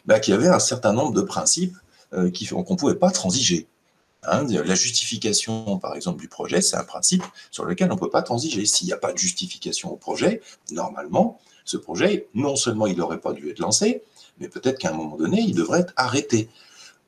[0.08, 1.78] bah, qu'il y avait un certain nombre de principes
[2.14, 3.68] euh, qu'on ne pouvait pas transiger.
[4.24, 4.46] Hein.
[4.48, 8.24] la justification, par exemple, du projet, c'est un principe sur lequel on ne peut pas
[8.24, 8.66] transiger.
[8.66, 13.20] S'il n'y a pas de justification au projet, normalement, ce projet, non seulement il n'aurait
[13.20, 14.04] pas dû être lancé,
[14.40, 16.50] mais peut-être qu'à un moment donné, il devrait être arrêté.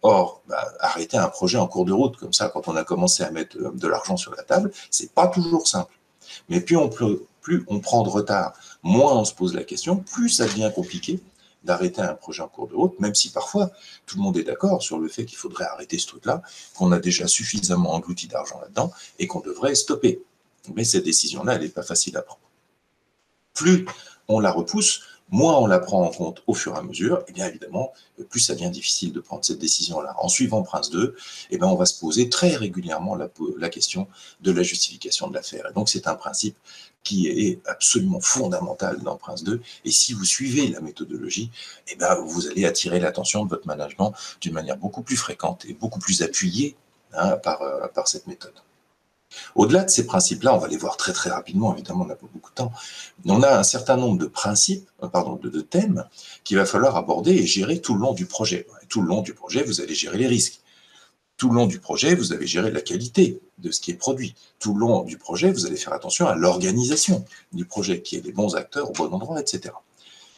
[0.02, 3.24] Or, bah, arrêter un projet en cours de route, comme ça, quand on a commencé
[3.24, 5.98] à mettre euh, de l'argent sur la table, c'est pas toujours simple.
[6.50, 10.30] Mais plus on, plus on prend de retard, moins on se pose la question, plus
[10.30, 11.22] ça devient compliqué
[11.64, 13.72] d'arrêter un projet en cours de route, même si parfois
[14.06, 16.42] tout le monde est d'accord sur le fait qu'il faudrait arrêter ce truc-là,
[16.76, 20.22] qu'on a déjà suffisamment englouti d'argent là-dedans et qu'on devrait stopper.
[20.76, 22.42] Mais cette décision-là, elle n'est pas facile à prendre.
[23.54, 23.86] Plus
[24.28, 27.24] on la repousse, moins on la prend en compte au fur et à mesure, et
[27.30, 27.94] eh bien évidemment,
[28.30, 30.16] plus ça devient difficile de prendre cette décision-là.
[30.20, 31.16] En suivant Prince 2,
[31.52, 34.08] eh bien on va se poser très régulièrement la, question
[34.42, 35.66] de la justification de l'affaire.
[35.70, 36.58] Et donc c'est un principe
[37.04, 39.62] qui est absolument fondamental dans Prince 2.
[39.86, 41.52] Et si vous suivez la méthodologie,
[41.92, 45.74] eh bien, vous allez attirer l'attention de votre management d'une manière beaucoup plus fréquente et
[45.74, 46.78] beaucoup plus appuyée
[47.14, 48.54] hein, euh, par cette méthode.
[49.56, 52.28] Au-delà de ces principes-là, on va les voir très très rapidement, évidemment, on n'a pas
[52.32, 52.72] beaucoup de temps.
[53.26, 56.06] On a un certain nombre de principes, euh, pardon, de, thèmes
[56.44, 58.68] qu'il va falloir aborder et gérer tout le long du projet.
[58.90, 60.60] tout le long du projet, vous allez gérer les risques.
[61.38, 64.36] Tout le long du projet, vous allez gérer la qualité de ce qui est produit.
[64.60, 68.22] Tout le long du projet, vous allez faire attention à l'organisation du projet, qui est
[68.22, 69.74] les bons acteurs au bon endroit, etc.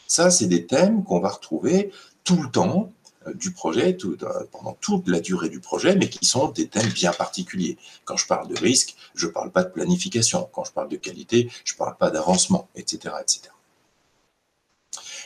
[0.08, 1.92] Ça, c'est des thèmes qu'on va retrouver
[2.24, 2.92] tout le temps
[3.34, 4.16] du projet euh,
[4.52, 7.78] pendant toute la durée du projet, mais qui sont des thèmes bien particuliers.
[8.04, 10.50] Quand je parle de risque, je ne parle pas de planification.
[10.54, 13.42] Quand je parle de qualité, je ne parle pas d'avancement, etc., etc.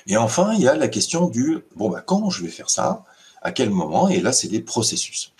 [0.07, 3.03] Et enfin, il y a la question du bon, bah, quand je vais faire ça,
[3.41, 5.33] à quel moment, et là, c'est des processus.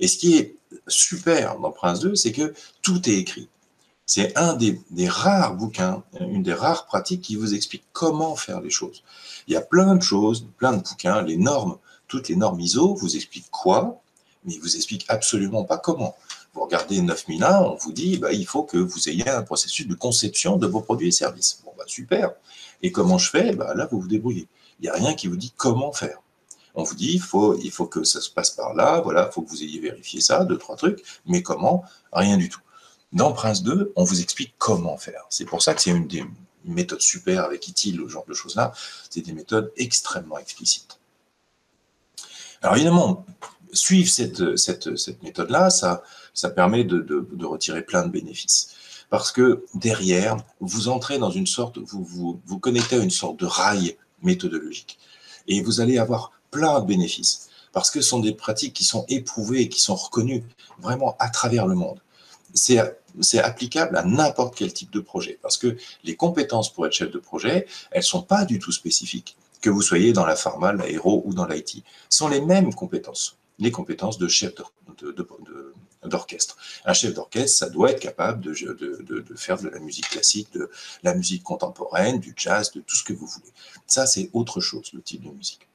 [0.00, 0.56] Et ce qui est
[0.88, 3.48] super dans Prince 2, c'est que tout est écrit.
[4.06, 8.70] C'est un des, rares bouquins, une des rares pratiques qui vous explique comment faire les
[8.70, 9.02] choses.
[9.46, 12.94] Il y a plein de choses, plein de bouquins, les normes toutes les normes ISO
[12.94, 14.00] vous expliquent quoi,
[14.44, 16.14] mais ils vous expliquent absolument pas comment.
[16.54, 19.94] Vous regardez 9001, on vous dit bah, il faut que vous ayez un processus de
[19.94, 21.60] conception de vos produits et services.
[21.64, 22.32] Bon, bah, super.
[22.82, 23.54] Et comment je fais?
[23.54, 24.46] Bah, Là, vous vous débrouillez.
[24.80, 26.18] Il n'y a rien qui vous dit comment faire.
[26.74, 29.42] On vous dit faut, il faut que ça se passe par là, voilà, il faut
[29.42, 31.84] que vous ayez vérifié ça, deux, trois trucs, mais comment?
[32.12, 32.60] Rien du tout.
[33.12, 35.24] Dans Prince 2, on vous explique comment faire.
[35.30, 36.24] C'est pour ça que c'est une des
[36.64, 38.72] méthodes super avec ITIL, ce genre de choses-là.
[39.08, 40.98] C'est des méthodes extrêmement explicites.
[42.64, 43.26] Alors évidemment,
[43.74, 46.02] suivre cette, méthode-là, ça,
[46.56, 48.70] permet de, retirer plein de bénéfices.
[49.10, 53.44] Parce que derrière, vous entrez dans une sorte, vous, vous connectez à une sorte de
[53.44, 54.98] rail méthodologique.
[55.46, 57.50] Et vous allez avoir plein de bénéfices.
[57.74, 60.42] Parce que ce sont des pratiques qui sont éprouvées et qui sont reconnues
[60.80, 62.00] vraiment à travers le monde.
[62.54, 62.80] C'est
[63.20, 65.38] c'est applicable à n'importe quel type de projet.
[65.40, 69.36] Parce que les compétences pour être chef de projet, elles sont pas du tout spécifiques
[69.64, 73.70] que vous soyez dans la pharma, l'aéro ou dans l'IT, sont les mêmes compétences, les
[73.70, 74.52] compétences de chef
[76.04, 76.58] d'orchestre.
[76.84, 78.52] Un chef d'orchestre, ça doit être capable de,
[79.36, 80.68] faire de la musique classique, de
[81.02, 83.50] la musique contemporaine, du jazz, de tout ce que vous voulez.
[83.86, 85.66] Ça, c'est autre chose, le type de musique.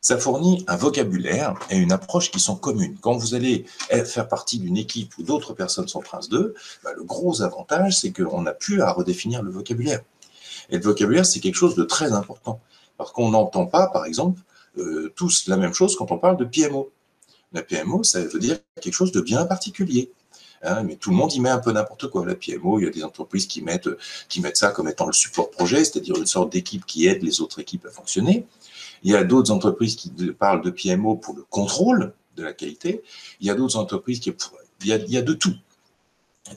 [0.00, 2.98] Ça fournit un vocabulaire et une approche qui sont communes.
[3.00, 3.66] Quand vous allez
[4.04, 8.12] faire partie d'une équipe où d'autres personnes sont Prince 2, bah, le gros avantage, c'est
[8.12, 10.02] qu'on n'a plus à redéfinir le vocabulaire.
[10.70, 12.60] Et le vocabulaire, c'est quelque chose de très important.
[12.96, 14.40] Parce qu'on n'entend pas, par exemple,
[14.78, 16.90] euh, tous la même chose quand on parle de PMO.
[17.52, 20.10] La PMO, ça veut dire quelque chose de bien particulier.
[20.62, 22.26] Hein, mais tout le monde y met un peu n'importe quoi.
[22.26, 23.88] La PMO, il y a des entreprises qui mettent,
[24.54, 27.86] ça comme étant le support projet, c'est-à-dire une sorte d'équipe qui aide les autres équipes
[27.86, 28.46] à fonctionner.
[29.02, 33.02] Il y a d'autres entreprises qui parlent de PMO pour le contrôle de la qualité.
[33.40, 34.34] Il y a d'autres entreprises qui...
[34.82, 35.54] Il y a de tout.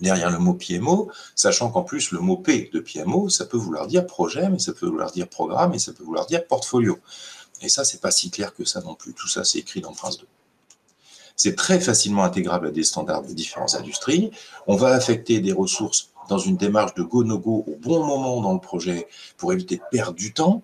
[0.01, 3.87] Derrière le mot PMO, sachant qu'en plus le mot P de PMO, ça peut vouloir
[3.87, 6.99] dire projet, mais ça peut vouloir dire programme, et ça peut vouloir dire portfolio.
[7.61, 9.13] Et ça, c'est pas si clair que ça non plus.
[9.13, 10.25] Tout ça, c'est écrit dans Prince 2.
[11.35, 14.31] C'est très facilement intégrable à des standards de différentes industries.
[14.67, 18.59] On va affecter des ressources dans une démarche de go-no-go au bon moment dans le
[18.59, 20.63] projet pour éviter de perdre du temps.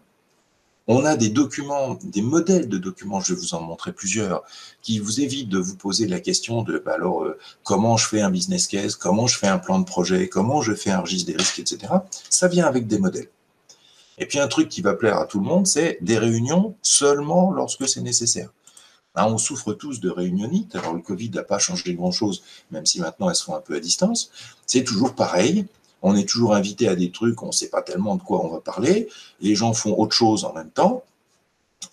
[0.88, 4.44] On a des documents, des modèles de documents, je vais vous en montrer plusieurs,
[4.84, 8.22] qui vous évitent de vous poser la question de bah alors euh, comment je fais
[8.22, 11.32] un business case, comment je fais un plan de projet, comment je fais un registre
[11.32, 11.92] des risques, etc.
[12.30, 13.30] Ça vient avec des modèles.
[14.20, 17.52] Et puis un truc qui va plaire à tout le monde, c'est des réunions seulement
[17.52, 18.52] lorsque c'est nécessaire.
[19.16, 20.76] Hein, on souffre tous de réunionites.
[20.76, 23.76] Alors le Covid n'a pas changé grand-chose, même si maintenant elles se font un peu
[23.76, 24.30] à distance.
[24.66, 25.66] C'est toujours pareil.
[26.02, 28.50] On est toujours invité à des trucs, on ne sait pas tellement de quoi on
[28.50, 29.10] va parler.
[29.40, 31.04] Les gens font autre chose en même temps.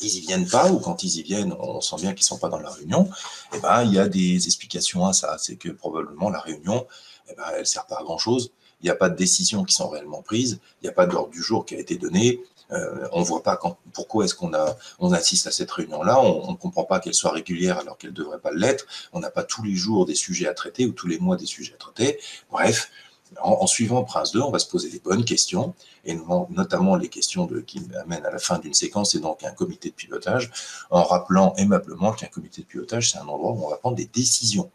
[0.01, 2.49] Ils y viennent pas, ou quand ils y viennent, on sent bien qu'ils sont pas
[2.49, 3.05] dans la réunion.
[3.53, 5.37] Et eh ben, il y a des explications à ça.
[5.39, 6.87] C'est que probablement la réunion,
[7.31, 8.53] eh ben, elle sert pas à grand chose.
[8.81, 10.59] Il n'y a pas de décisions qui sont réellement prises.
[10.81, 12.43] Il n'y a pas d'ordre du jour qui a été donné.
[12.73, 13.61] Euh, on ne voit pas
[13.93, 14.51] pourquoi est-ce qu'on
[14.99, 16.21] on assiste à cette réunion-là.
[16.21, 18.87] On ne comprend pas qu'elle soit régulière alors qu'elle ne devrait pas l'être.
[19.13, 21.47] On n'a pas tous les jours des sujets à traiter ou tous les mois des
[21.47, 22.19] sujets à traiter.
[22.51, 22.91] Bref,
[23.41, 26.17] en, suivant Prince 2, on va se poser les bonnes questions, et
[26.51, 29.95] notamment les questions qui amènent à la fin d'une séquence, et donc un comité de
[29.95, 30.51] pilotage,
[30.91, 34.07] en rappelant aimablement qu'un comité de pilotage, c'est un endroit où on va prendre des
[34.07, 34.71] décisions.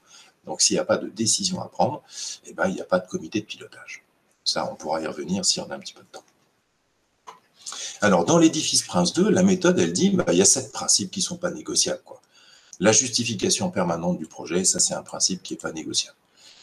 [0.46, 2.02] Donc s'il n'y a pas de décision à prendre,
[2.46, 4.04] eh ben, il n'y a pas de comité de pilotage.
[4.44, 6.24] Ça, on pourra y revenir si on a un petit peu de temps.
[8.00, 11.12] Alors, dans l'édifice Prince 2, la méthode, elle dit, bah, il y a sept principes
[11.12, 12.02] qui ne sont pas négociables.
[12.80, 16.16] La justification permanente du projet, ça c'est un principe qui n'est pas négociable.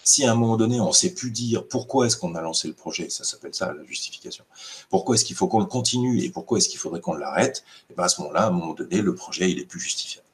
[0.05, 2.69] Si à un moment donné, on ne sait plus dire pourquoi est-ce qu'on a lancé
[2.69, 4.45] le projet, ça s'appelle ça la justification.
[4.90, 7.93] Pourquoi est-ce qu'il faut qu'on le continue et pourquoi est-ce qu'il faudrait qu'on l'arrête, et
[7.93, 10.27] eh bien à ce moment-là, à un moment donné, le projet, il est plus justifiable.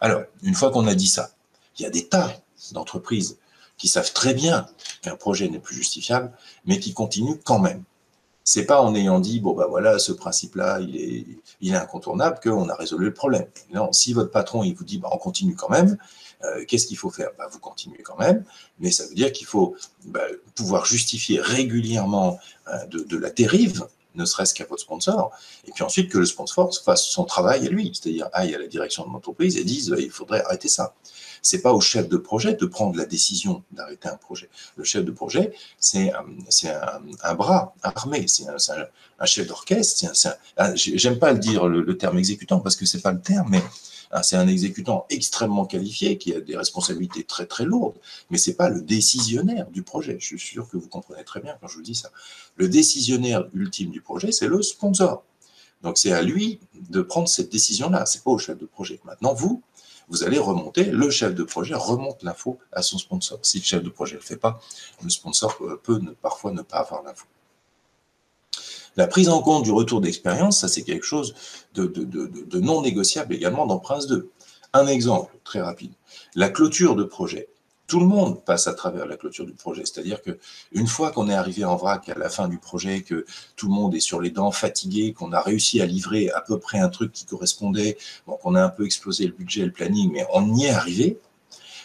[0.00, 1.30] Alors, une fois qu'on a dit ça,
[1.78, 2.32] il y a des tas
[2.72, 3.38] d'entreprises
[3.76, 4.66] qui savent très bien
[5.02, 6.32] qu'un projet n'est plus justifiable,
[6.64, 7.84] mais qui continuent quand même.
[8.44, 11.26] C'est pas en ayant dit bon ben voilà ce principe-là il est
[11.60, 13.46] il est incontournable qu'on a résolu le problème.
[13.72, 15.96] Non, si votre patron il vous dit bah on continue quand même,
[16.44, 17.30] euh, qu'est-ce qu'il faut faire?
[17.38, 18.44] Bah, vous continuez quand même,
[18.80, 19.76] mais ça veut dire qu'il faut
[20.06, 20.24] bah,
[20.56, 25.30] pouvoir justifier régulièrement euh, de, de, la dérive ne serait-ce qu'à votre sponsor,
[25.66, 28.66] et puis ensuite que le sponsor fasse son travail à lui, c'est-à-dire aille à la
[28.66, 30.94] direction de l'entreprise et dise il faudrait arrêter ça.
[31.42, 34.48] C'est pas au chef de projet de prendre la décision d'arrêter un projet.
[34.76, 40.06] Le chef de projet, c'est un, un, bras armé, c'est un, chef d'orchestre.
[40.74, 43.62] J'aime pas le dire le, terme exécutant parce que c'est pas le terme, mais
[44.12, 47.96] hein, c'est un exécutant extrêmement qualifié qui a des responsabilités très très lourdes,
[48.30, 50.16] mais c'est pas le décisionnaire du projet.
[50.20, 52.10] Je suis sûr que vous comprenez très bien quand je vous dis ça.
[52.56, 55.24] Le décisionnaire ultime du projet, c'est le sponsor.
[55.82, 58.06] Donc c'est à lui de prendre cette décision-là.
[58.06, 59.00] C'est pas au chef de projet.
[59.04, 59.62] Maintenant, vous,
[60.12, 63.38] vous allez remonter, le chef de projet remonte l'info à son sponsor.
[63.40, 64.60] Si le chef de projet ne le fait pas,
[65.02, 67.24] le sponsor euh, peut parfois ne pas avoir l'info.
[68.96, 71.34] La prise en compte du retour d'expérience, ça c'est quelque chose
[71.72, 74.30] de, non négociable également dans Prince 2.
[74.74, 75.92] Un exemple très rapide,
[76.34, 77.48] la clôture de projet
[77.92, 79.82] tout le monde passe à travers la clôture du projet.
[79.84, 80.38] C'est-à-dire que
[80.72, 83.74] une fois qu'on est arrivé en vrac à la fin du projet, que tout le
[83.74, 86.88] monde est sur les dents, fatigué, qu'on a réussi à livrer à peu près un
[86.88, 90.54] truc qui correspondait, donc on a un peu explosé le budget, le planning, mais on
[90.54, 91.18] y est arrivé,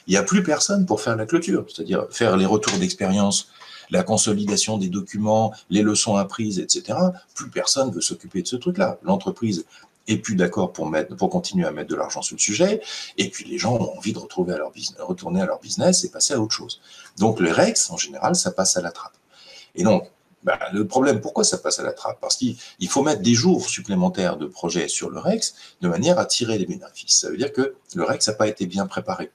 [0.08, 3.50] il n'y a plus personne pour faire la clôture, c'est-à-dire faire les retours d'expérience,
[3.90, 6.98] la consolidation des documents, les leçons apprises, etc.
[7.36, 8.98] Plus personne veut s'occuper de ce truc-là.
[9.04, 9.66] L'entreprise
[10.08, 12.82] et plus d'accord pour, mettre, pour continuer à mettre de l'argent sur le sujet,
[13.18, 16.04] et puis les gens ont envie de retrouver à leur business, retourner à leur business
[16.04, 16.82] et passer à autre chose.
[17.18, 19.14] Donc le REX, en général, ça passe à la trappe.
[19.76, 20.10] Et donc,
[20.44, 22.20] bah, le problème, pourquoi ça passe à la trappe?
[22.22, 26.26] Parce qu'il faut mettre des jours supplémentaires de projet sur le REX de manière à
[26.26, 27.20] tirer les bénéfices.
[27.20, 29.32] Ça veut dire que le REX n'a pas été bien préparé.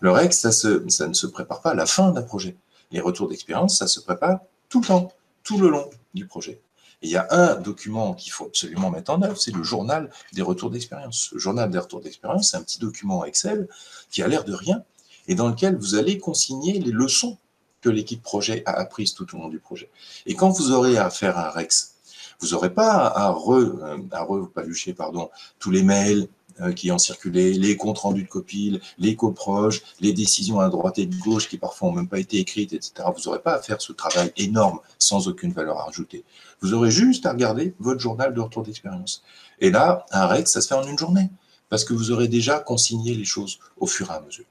[0.00, 2.56] Le REX, ça ne se prépare pas à la fin d'un projet.
[2.92, 6.60] Les retours d'expérience, ça se prépare tout le temps, tout le long du projet
[7.04, 10.42] il y a un document qu'il faut absolument mettre en œuvre, c'est le journal des
[10.42, 11.30] retours d'expérience.
[11.32, 13.68] Le journal des retours d'expérience, c'est un petit document Excel
[14.10, 14.82] qui a l'air de rien
[15.28, 17.38] et dans lequel vous allez consigner les leçons
[17.80, 19.90] que l'équipe projet a apprises tout au long du projet.
[20.26, 21.96] Et quand vous aurez à faire un REX,
[22.40, 24.50] vous n'aurez pas à, re, euh, à re,
[24.96, 26.28] pardon, tous les mails,
[26.76, 31.06] qui ont circulé, les comptes rendus de copie, les coproches, les décisions à droite et
[31.06, 33.08] de gauche qui parfois n'ont même pas été écrites, etc.
[33.16, 36.24] Vous n'aurez pas à faire ce travail énorme sans aucune valeur à rajouter.
[36.60, 39.22] Vous aurez juste à regarder votre journal de retour d'expérience.
[39.60, 41.30] Et là, un REX, ça se fait en une journée,
[41.68, 44.46] parce que vous aurez déjà consigné les choses au fur et à mesure.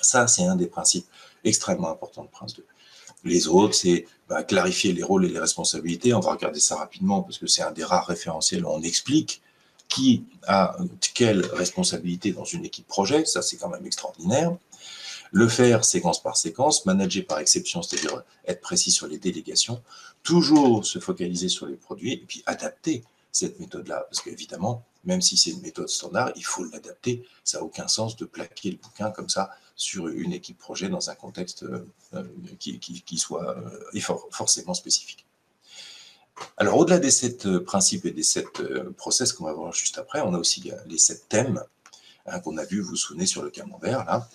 [0.00, 1.06] Ça, c'est un des principes
[1.44, 2.64] extrêmement importants de Prince 2.
[3.24, 6.12] Les autres, c'est bah, clarifier les rôles et les responsabilités.
[6.12, 9.42] On va regarder ça rapidement parce que c'est un des rares référentiels où on explique
[9.88, 10.76] qui a
[11.14, 14.56] quelle responsabilité dans une équipe projet, ça c'est quand même extraordinaire.
[15.30, 19.82] Le faire séquence par séquence, manager par exception, c'est-à-dire être précis sur les délégations,
[20.22, 24.06] toujours se focaliser sur les produits et puis adapter cette méthode-là.
[24.10, 27.24] Parce qu'évidemment, même si c'est une méthode standard, il faut l'adapter.
[27.44, 31.10] Ça n'a aucun sens de plaquer le bouquin comme ça sur une équipe projet dans
[31.10, 32.24] un contexte euh, euh,
[32.58, 35.26] qui, soit euh, forcément spécifique.
[36.56, 38.62] Alors, au-delà des sept principes et des sept
[38.96, 41.62] process qu'on va voir juste après, on a aussi les sept thèmes
[42.26, 44.28] hein, qu'on a vus, vous vous souvenez, sur le camembert, là,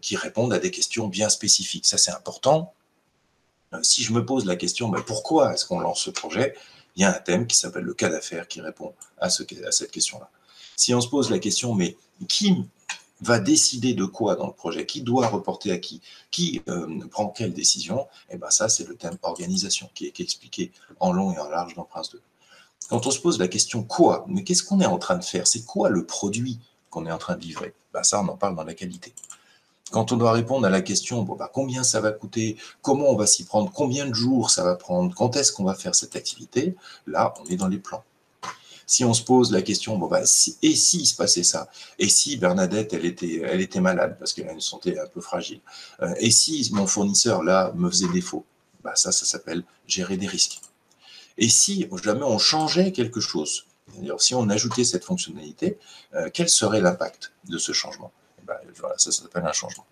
[0.00, 1.86] qui répondent à des questions bien spécifiques.
[1.86, 2.72] Ça, c'est important.
[3.82, 6.54] si je me pose la question, ben, pourquoi est-ce qu'on lance ce projet
[6.96, 9.90] il y a un thème qui s'appelle le cas d'affaires qui répond à, à cette
[9.90, 10.30] question-là.
[10.76, 11.96] Si on se pose la question, mais
[12.28, 12.64] qui
[13.24, 16.00] va décider de quoi dans le projet, qui doit reporter à qui,
[16.30, 18.00] qui euh, prend quelle décision,
[18.30, 21.48] et eh ben ça c'est le thème organisation qui est, expliqué en long et en
[21.48, 22.20] large dans Prince 2.
[22.88, 25.46] Quand on se pose la question quoi, mais qu'est-ce qu'on est en train de faire,
[25.46, 26.58] c'est quoi le produit
[26.90, 29.12] qu'on est en train de livrer, ben ça on en parle dans la qualité.
[29.90, 33.16] Quand on doit répondre à la question, bon, bah, combien ça va coûter, comment on
[33.16, 36.16] va s'y prendre, combien de jours ça va prendre, quand est-ce qu'on va faire cette
[36.16, 36.74] activité,
[37.06, 38.02] là, on est dans les plans.
[38.86, 41.68] Si on se pose la question, bon, bah, et s'il se passait ça?
[41.98, 45.60] Et si Bernadette, elle était, malade parce qu'elle a une santé un peu fragile?
[46.02, 48.44] Euh, Et si mon fournisseur, là, me faisait défaut?
[48.82, 50.60] Bah, Ça, ça s'appelle gérer des risques.
[51.38, 53.66] Et si jamais on changeait quelque chose,
[54.18, 55.78] si on ajoutait cette fonctionnalité,
[56.14, 58.12] euh, quel serait l'impact de ce changement?
[58.46, 58.60] Bah,
[58.98, 59.86] ça, s'appelle un changement.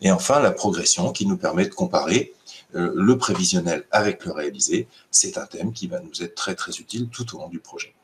[0.00, 2.34] Et enfin, la progression qui nous permet de comparer
[2.74, 4.88] euh, le prévisionnel avec le réalisé.
[5.10, 7.94] C'est un thème qui va nous être très très utile tout au long du projet.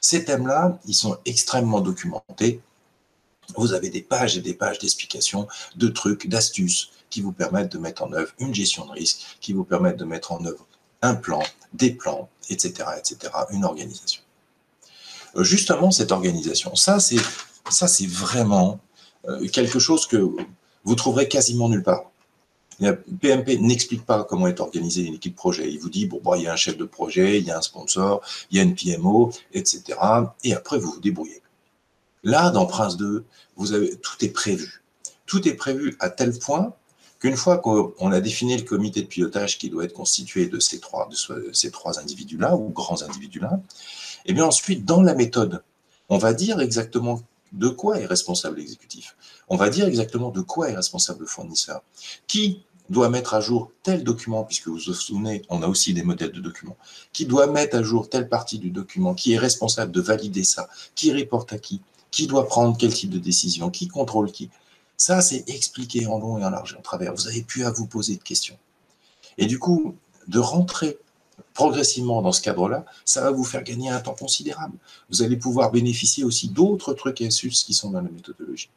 [0.00, 2.60] Ces thèmes-là, ils sont extrêmement documentés.
[3.56, 7.78] Vous avez des pages et des pages d'explications, de trucs, d'astuces qui vous permettent de
[7.78, 10.66] mettre en œuvre une gestion de risque, qui vous permettent de mettre en œuvre
[11.02, 11.42] un plan,
[11.72, 14.22] des plans, etc., etc., une organisation.
[15.36, 17.20] Euh, justement, cette organisation, ça c'est
[17.70, 18.80] ça vraiment
[19.26, 20.16] euh, quelque chose que
[20.84, 22.10] vous trouverez quasiment nulle part.
[22.80, 25.70] PMP n'explique pas comment est organisée une équipe projet.
[25.70, 27.62] Il vous dit, bon, il y a un chef de projet, il y a un
[27.62, 29.98] sponsor, il y a une PMO, etc.
[30.44, 31.42] Et après, vous vous débrouillez.
[32.22, 33.24] Là, dans Prince 2,
[33.56, 34.82] vous avez, tout est prévu.
[35.26, 36.72] Tout est prévu à tel point
[37.18, 40.78] qu'une fois qu'on a défini le comité de pilotage qui doit être constitué de ces
[40.78, 43.60] trois, de ces trois individus-là, ou grands individus-là,
[44.24, 45.62] et eh bien ensuite, dans la méthode,
[46.08, 47.22] on va dire exactement
[47.52, 49.16] de quoi est responsable l'exécutif
[49.48, 51.82] On va dire exactement de quoi est responsable le fournisseur.
[52.26, 56.02] Qui doit mettre à jour tel document, puisque vous vous souvenez, on a aussi des
[56.02, 56.76] modèles de documents,
[57.12, 60.68] qui doit mettre à jour telle partie du document, qui est responsable de valider ça,
[60.94, 64.50] qui reporte à qui, qui doit prendre quel type de décision, qui contrôle qui.
[64.96, 67.14] Ça, c'est expliqué en long et en large en travers.
[67.14, 68.58] Vous avez pu à vous poser de questions.
[69.36, 69.94] Et du coup,
[70.26, 70.98] de rentrer
[71.54, 74.76] progressivement dans ce cadre-là, ça va vous faire gagner un temps considérable.
[75.10, 78.70] Vous allez pouvoir bénéficier aussi d'autres trucs et astuces qui sont dans la méthodologie.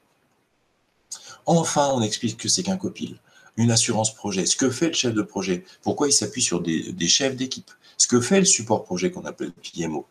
[1.46, 3.18] Enfin, on explique que c'est qu'un copil,
[3.58, 7.08] une assurance projet, ce que fait le chef de projet, pourquoi il s'appuie sur des,
[7.08, 10.06] chefs d'équipe, ce que fait le support projet qu'on appelle PMO,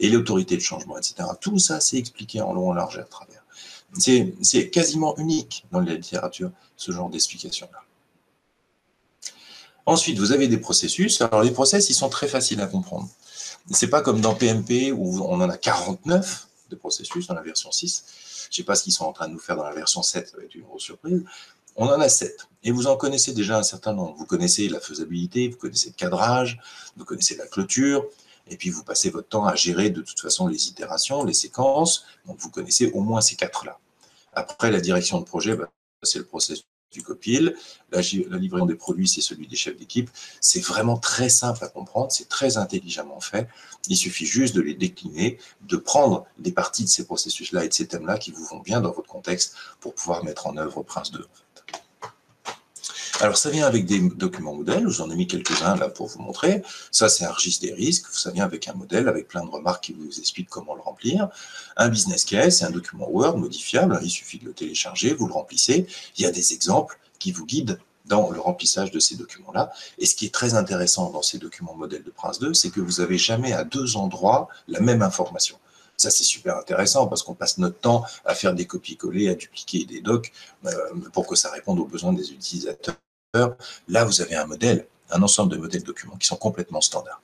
[0.00, 1.28] et l'autorité de changement, etc.
[1.40, 3.44] Tout ça, c'est expliqué en long, en large à travers.
[3.98, 7.78] C'est quasiment unique dans la littérature, ce genre d'explication-là.
[9.84, 11.20] Ensuite, vous avez des processus.
[11.20, 13.08] Alors, les process, ils sont très faciles à comprendre.
[13.70, 17.70] C'est pas comme dans PMP où on en a 49 de processus dans la version
[17.70, 18.48] 6.
[18.50, 20.28] Je sais pas ce qu'ils sont en train de nous faire dans la version 7,
[20.28, 21.22] ça va être une grosse surprise.
[21.76, 22.48] On en a 7.
[22.64, 24.14] Et vous en connaissez déjà un certain nombre.
[24.16, 26.58] Vous connaissez la faisabilité, vous connaissez le cadrage,
[26.96, 28.04] vous connaissez la clôture,
[28.46, 32.04] et puis vous passez votre temps à gérer de toute façon les itérations, les séquences.
[32.26, 33.78] Donc vous connaissez au moins ces quatre-là.
[34.34, 35.68] Après, la direction de projet, bah,
[36.02, 37.56] c'est le processus du copil.
[37.90, 40.10] La, la livraison des produits, c'est celui des chefs d'équipe.
[40.40, 43.48] C'est vraiment très simple à comprendre, c'est très intelligemment fait.
[43.88, 47.74] Il suffit juste de les décliner, de prendre des parties de ces processus-là et de
[47.74, 51.10] ces thèmes-là qui vous vont bien dans votre contexte pour pouvoir mettre en œuvre Prince
[51.10, 51.26] 2.
[53.22, 56.18] Alors, ça vient avec des documents modèles, vous en ai mis quelques-uns là pour vous
[56.18, 56.60] montrer.
[56.90, 59.84] Ça, c'est un registre des risques, ça vient avec un modèle, avec plein de remarques
[59.84, 61.28] qui vous expliquent comment le remplir.
[61.76, 65.34] Un business case, c'est un document Word modifiable, il suffit de le télécharger, vous le
[65.34, 65.86] remplissez.
[66.16, 69.70] Il y a des exemples qui vous guident dans le remplissage de ces documents-là.
[69.98, 72.80] Et ce qui est très intéressant dans ces documents modèles de Prince 2, c'est que
[72.80, 75.60] vous n'avez jamais à deux endroits la même information.
[75.96, 79.84] Ça, c'est super intéressant parce qu'on passe notre temps à faire des copies-coller, à dupliquer
[79.84, 80.32] des docs
[80.66, 80.72] euh,
[81.12, 82.96] pour que ça réponde aux besoins des utilisateurs
[83.34, 87.22] Là, vous avez un modèle, un ensemble de modèles documents qui sont complètement standards.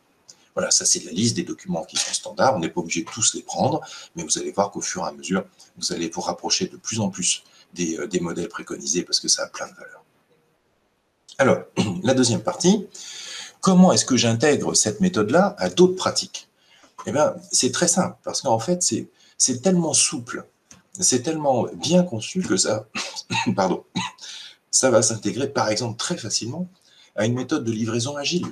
[0.55, 2.57] Voilà, ça c'est la liste des documents qui sont standards.
[2.57, 3.83] On n'est pas obligé de tous les prendre,
[4.17, 5.45] mais vous allez voir qu'au fur et à mesure,
[5.77, 7.45] vous allez vous rapprocher de plus en plus
[7.75, 10.03] des, euh, modèles préconisés parce que ça a plein de valeurs.
[11.37, 11.59] Alors,
[12.03, 12.87] la deuxième partie,
[13.61, 16.49] comment est-ce que j'intègre cette méthode-là à d'autres pratiques?
[17.07, 18.83] Eh bien, c'est très simple, parce qu'en fait,
[19.37, 20.47] c'est tellement souple,
[20.99, 22.87] c'est tellement bien conçu que ça,
[23.55, 23.85] pardon,
[24.79, 26.69] ça va s'intégrer par exemple très facilement
[27.17, 28.47] à une méthode de livraison agile.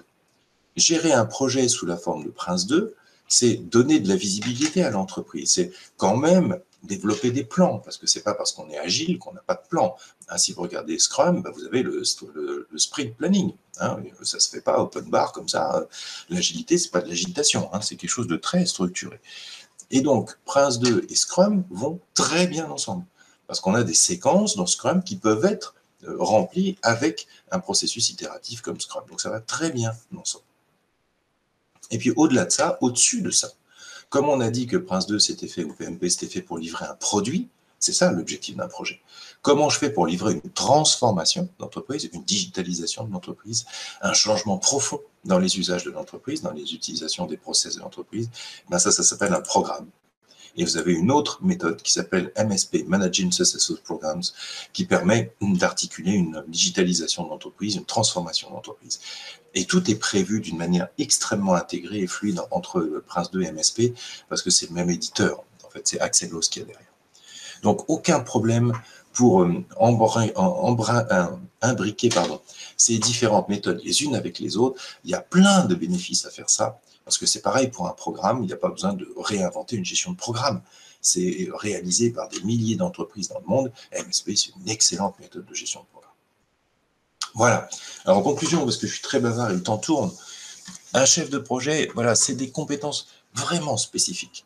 [0.75, 2.97] Gérer un projet sous la forme de Prince 2,
[3.29, 5.53] c'est donner de la visibilité à l'entreprise.
[5.53, 9.35] C'est quand même développer des plans, parce que c'est pas parce qu'on est agile qu'on
[9.35, 9.95] n'a pas de plan.
[10.29, 13.53] Hein, si vous regardez Scrum, bah, vous avez le, sprint planning.
[13.79, 15.87] Hein, ça se fait pas open bar comme ça.
[16.29, 19.21] L'agilité, c'est pas de l'agitation, hein, c'est quelque chose de très structuré.
[19.93, 23.05] Et donc, Prince 2 et Scrum vont très bien ensemble,
[23.47, 25.76] parce qu'on a des séquences dans Scrum qui peuvent être
[26.07, 29.05] remplies avec un processus itératif comme Scrum.
[29.09, 30.45] Donc, ça va très bien ensemble.
[31.91, 33.49] Et puis, au-delà de ça, au-dessus de ça,
[34.09, 36.87] comme on a dit que Prince 2 c'était fait, ou PMP c'était fait pour livrer
[36.87, 39.01] un produit, c'est ça l'objectif d'un projet.
[39.43, 43.67] Comment je fais pour livrer une transformation d'entreprise, une digitalisation de l'entreprise,
[44.01, 48.31] un changement profond dans les usages de l'entreprise, dans les utilisations des process de l'entreprise?
[48.71, 49.89] Ben Ça, ça s'appelle un programme.
[50.57, 54.23] Et vous avez une autre méthode qui s'appelle MSP, Managing Successful Programs,
[54.73, 59.01] qui permet d'articuler une digitalisation de l'entreprise, une transformation de l'entreprise.
[59.55, 63.95] Et tout est prévu d'une manière extrêmement intégrée et fluide entre Prince 2 et MSP,
[64.29, 65.45] parce que c'est le même éditeur.
[65.65, 66.87] En fait, c'est Axelos qui est derrière.
[67.63, 68.73] Donc, aucun problème
[69.17, 69.65] pour euh,
[71.63, 72.41] imbriquer pardon,
[72.77, 74.81] ces différentes méthodes les unes avec les autres.
[75.05, 76.79] Il y a plein de bénéfices à faire ça.
[77.07, 79.85] Parce que c'est pareil pour un programme, il n'y a pas besoin de réinventer une
[79.85, 80.61] gestion de programme.
[81.01, 83.73] C'est réalisé par des milliers d'entreprises dans le monde.
[83.93, 86.13] MSP, c'est une excellente méthode de gestion de programme.
[87.35, 87.69] Voilà.
[88.05, 90.11] Alors en conclusion, parce que je suis très bavard et le temps tourne,
[90.95, 94.45] un chef de projet, voilà, c'est des compétences vraiment spécifiques.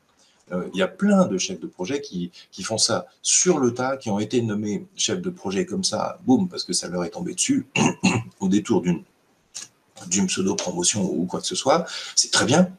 [0.53, 3.73] Euh, il y a plein de chefs de projet qui, qui, font ça sur le
[3.73, 7.05] tas, qui ont été nommés chefs de projet comme ça, boum, parce que ça leur
[7.05, 7.69] est tombé dessus,
[8.41, 9.03] au détour d'une
[10.09, 11.87] d'une pseudo-promotion ou quoi que ce soit,
[12.17, 12.71] c'est très bien.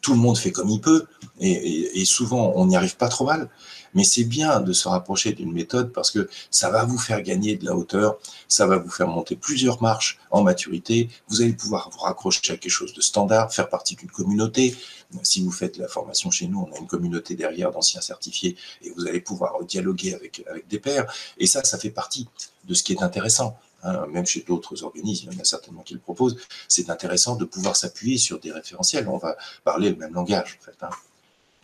[0.00, 1.06] Tout le monde fait comme il peut,
[1.40, 3.48] et, souvent on n'y arrive pas trop mal.
[3.94, 7.56] Mais c'est bien de se rapprocher d'une méthode parce que ça va vous faire gagner
[7.56, 11.08] de la hauteur, ça va vous faire monter plusieurs marches en maturité.
[11.28, 14.76] Vous allez pouvoir vous raccrocher à quelque chose de standard, faire partie d'une communauté.
[15.22, 18.90] Si vous faites la formation chez nous, on a une communauté derrière d'anciens certifiés et
[18.90, 21.10] vous allez pouvoir dialoguer avec, avec des pairs.
[21.38, 22.28] Et ça, ça fait partie
[22.64, 23.58] de ce qui est intéressant.
[23.82, 27.36] Hein, même chez d'autres organismes, il y en a certainement qui le proposent, c'est intéressant
[27.36, 29.08] de pouvoir s'appuyer sur des référentiels.
[29.08, 30.76] On va parler le même langage, en fait.
[30.82, 30.90] Hein.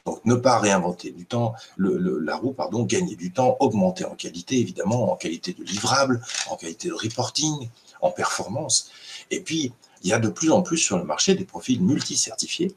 [0.05, 4.59] Donc, ne pas réinventer du temps, la roue, pardon, gagner du temps, augmenter en qualité,
[4.59, 7.69] évidemment, en qualité de livrable, en qualité de reporting,
[8.01, 8.91] en performance.
[9.31, 12.75] Et puis, il y a de plus en plus sur le marché des profils multi-certifiés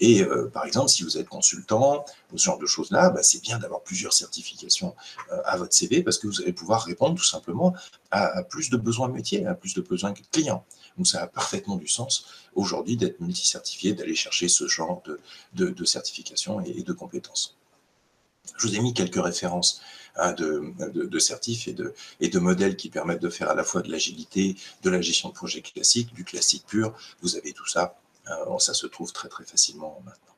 [0.00, 3.58] et euh, par exemple, si vous êtes consultant, ce genre de choses-là, bah, c'est bien
[3.58, 4.94] d'avoir plusieurs certifications
[5.32, 7.74] euh, à votre CV parce que vous allez pouvoir répondre tout simplement
[8.10, 10.64] à, plus de besoins métiers, à plus de besoins clients.
[10.96, 15.20] Donc ça a parfaitement du sens aujourd'hui d'être multi-certifié, d'aller chercher ce genre de,
[15.54, 17.56] de, de certifications et, de compétences.
[18.58, 19.82] Je vous ai mis quelques références
[20.16, 23.82] hein, de, certifs et de, et de modèles qui permettent de faire à la fois
[23.82, 26.94] de l'agilité, de la gestion de projets classiques, du classique pur.
[27.20, 30.34] Vous avez tout ça euh, ça se trouve très très facilement maintenant.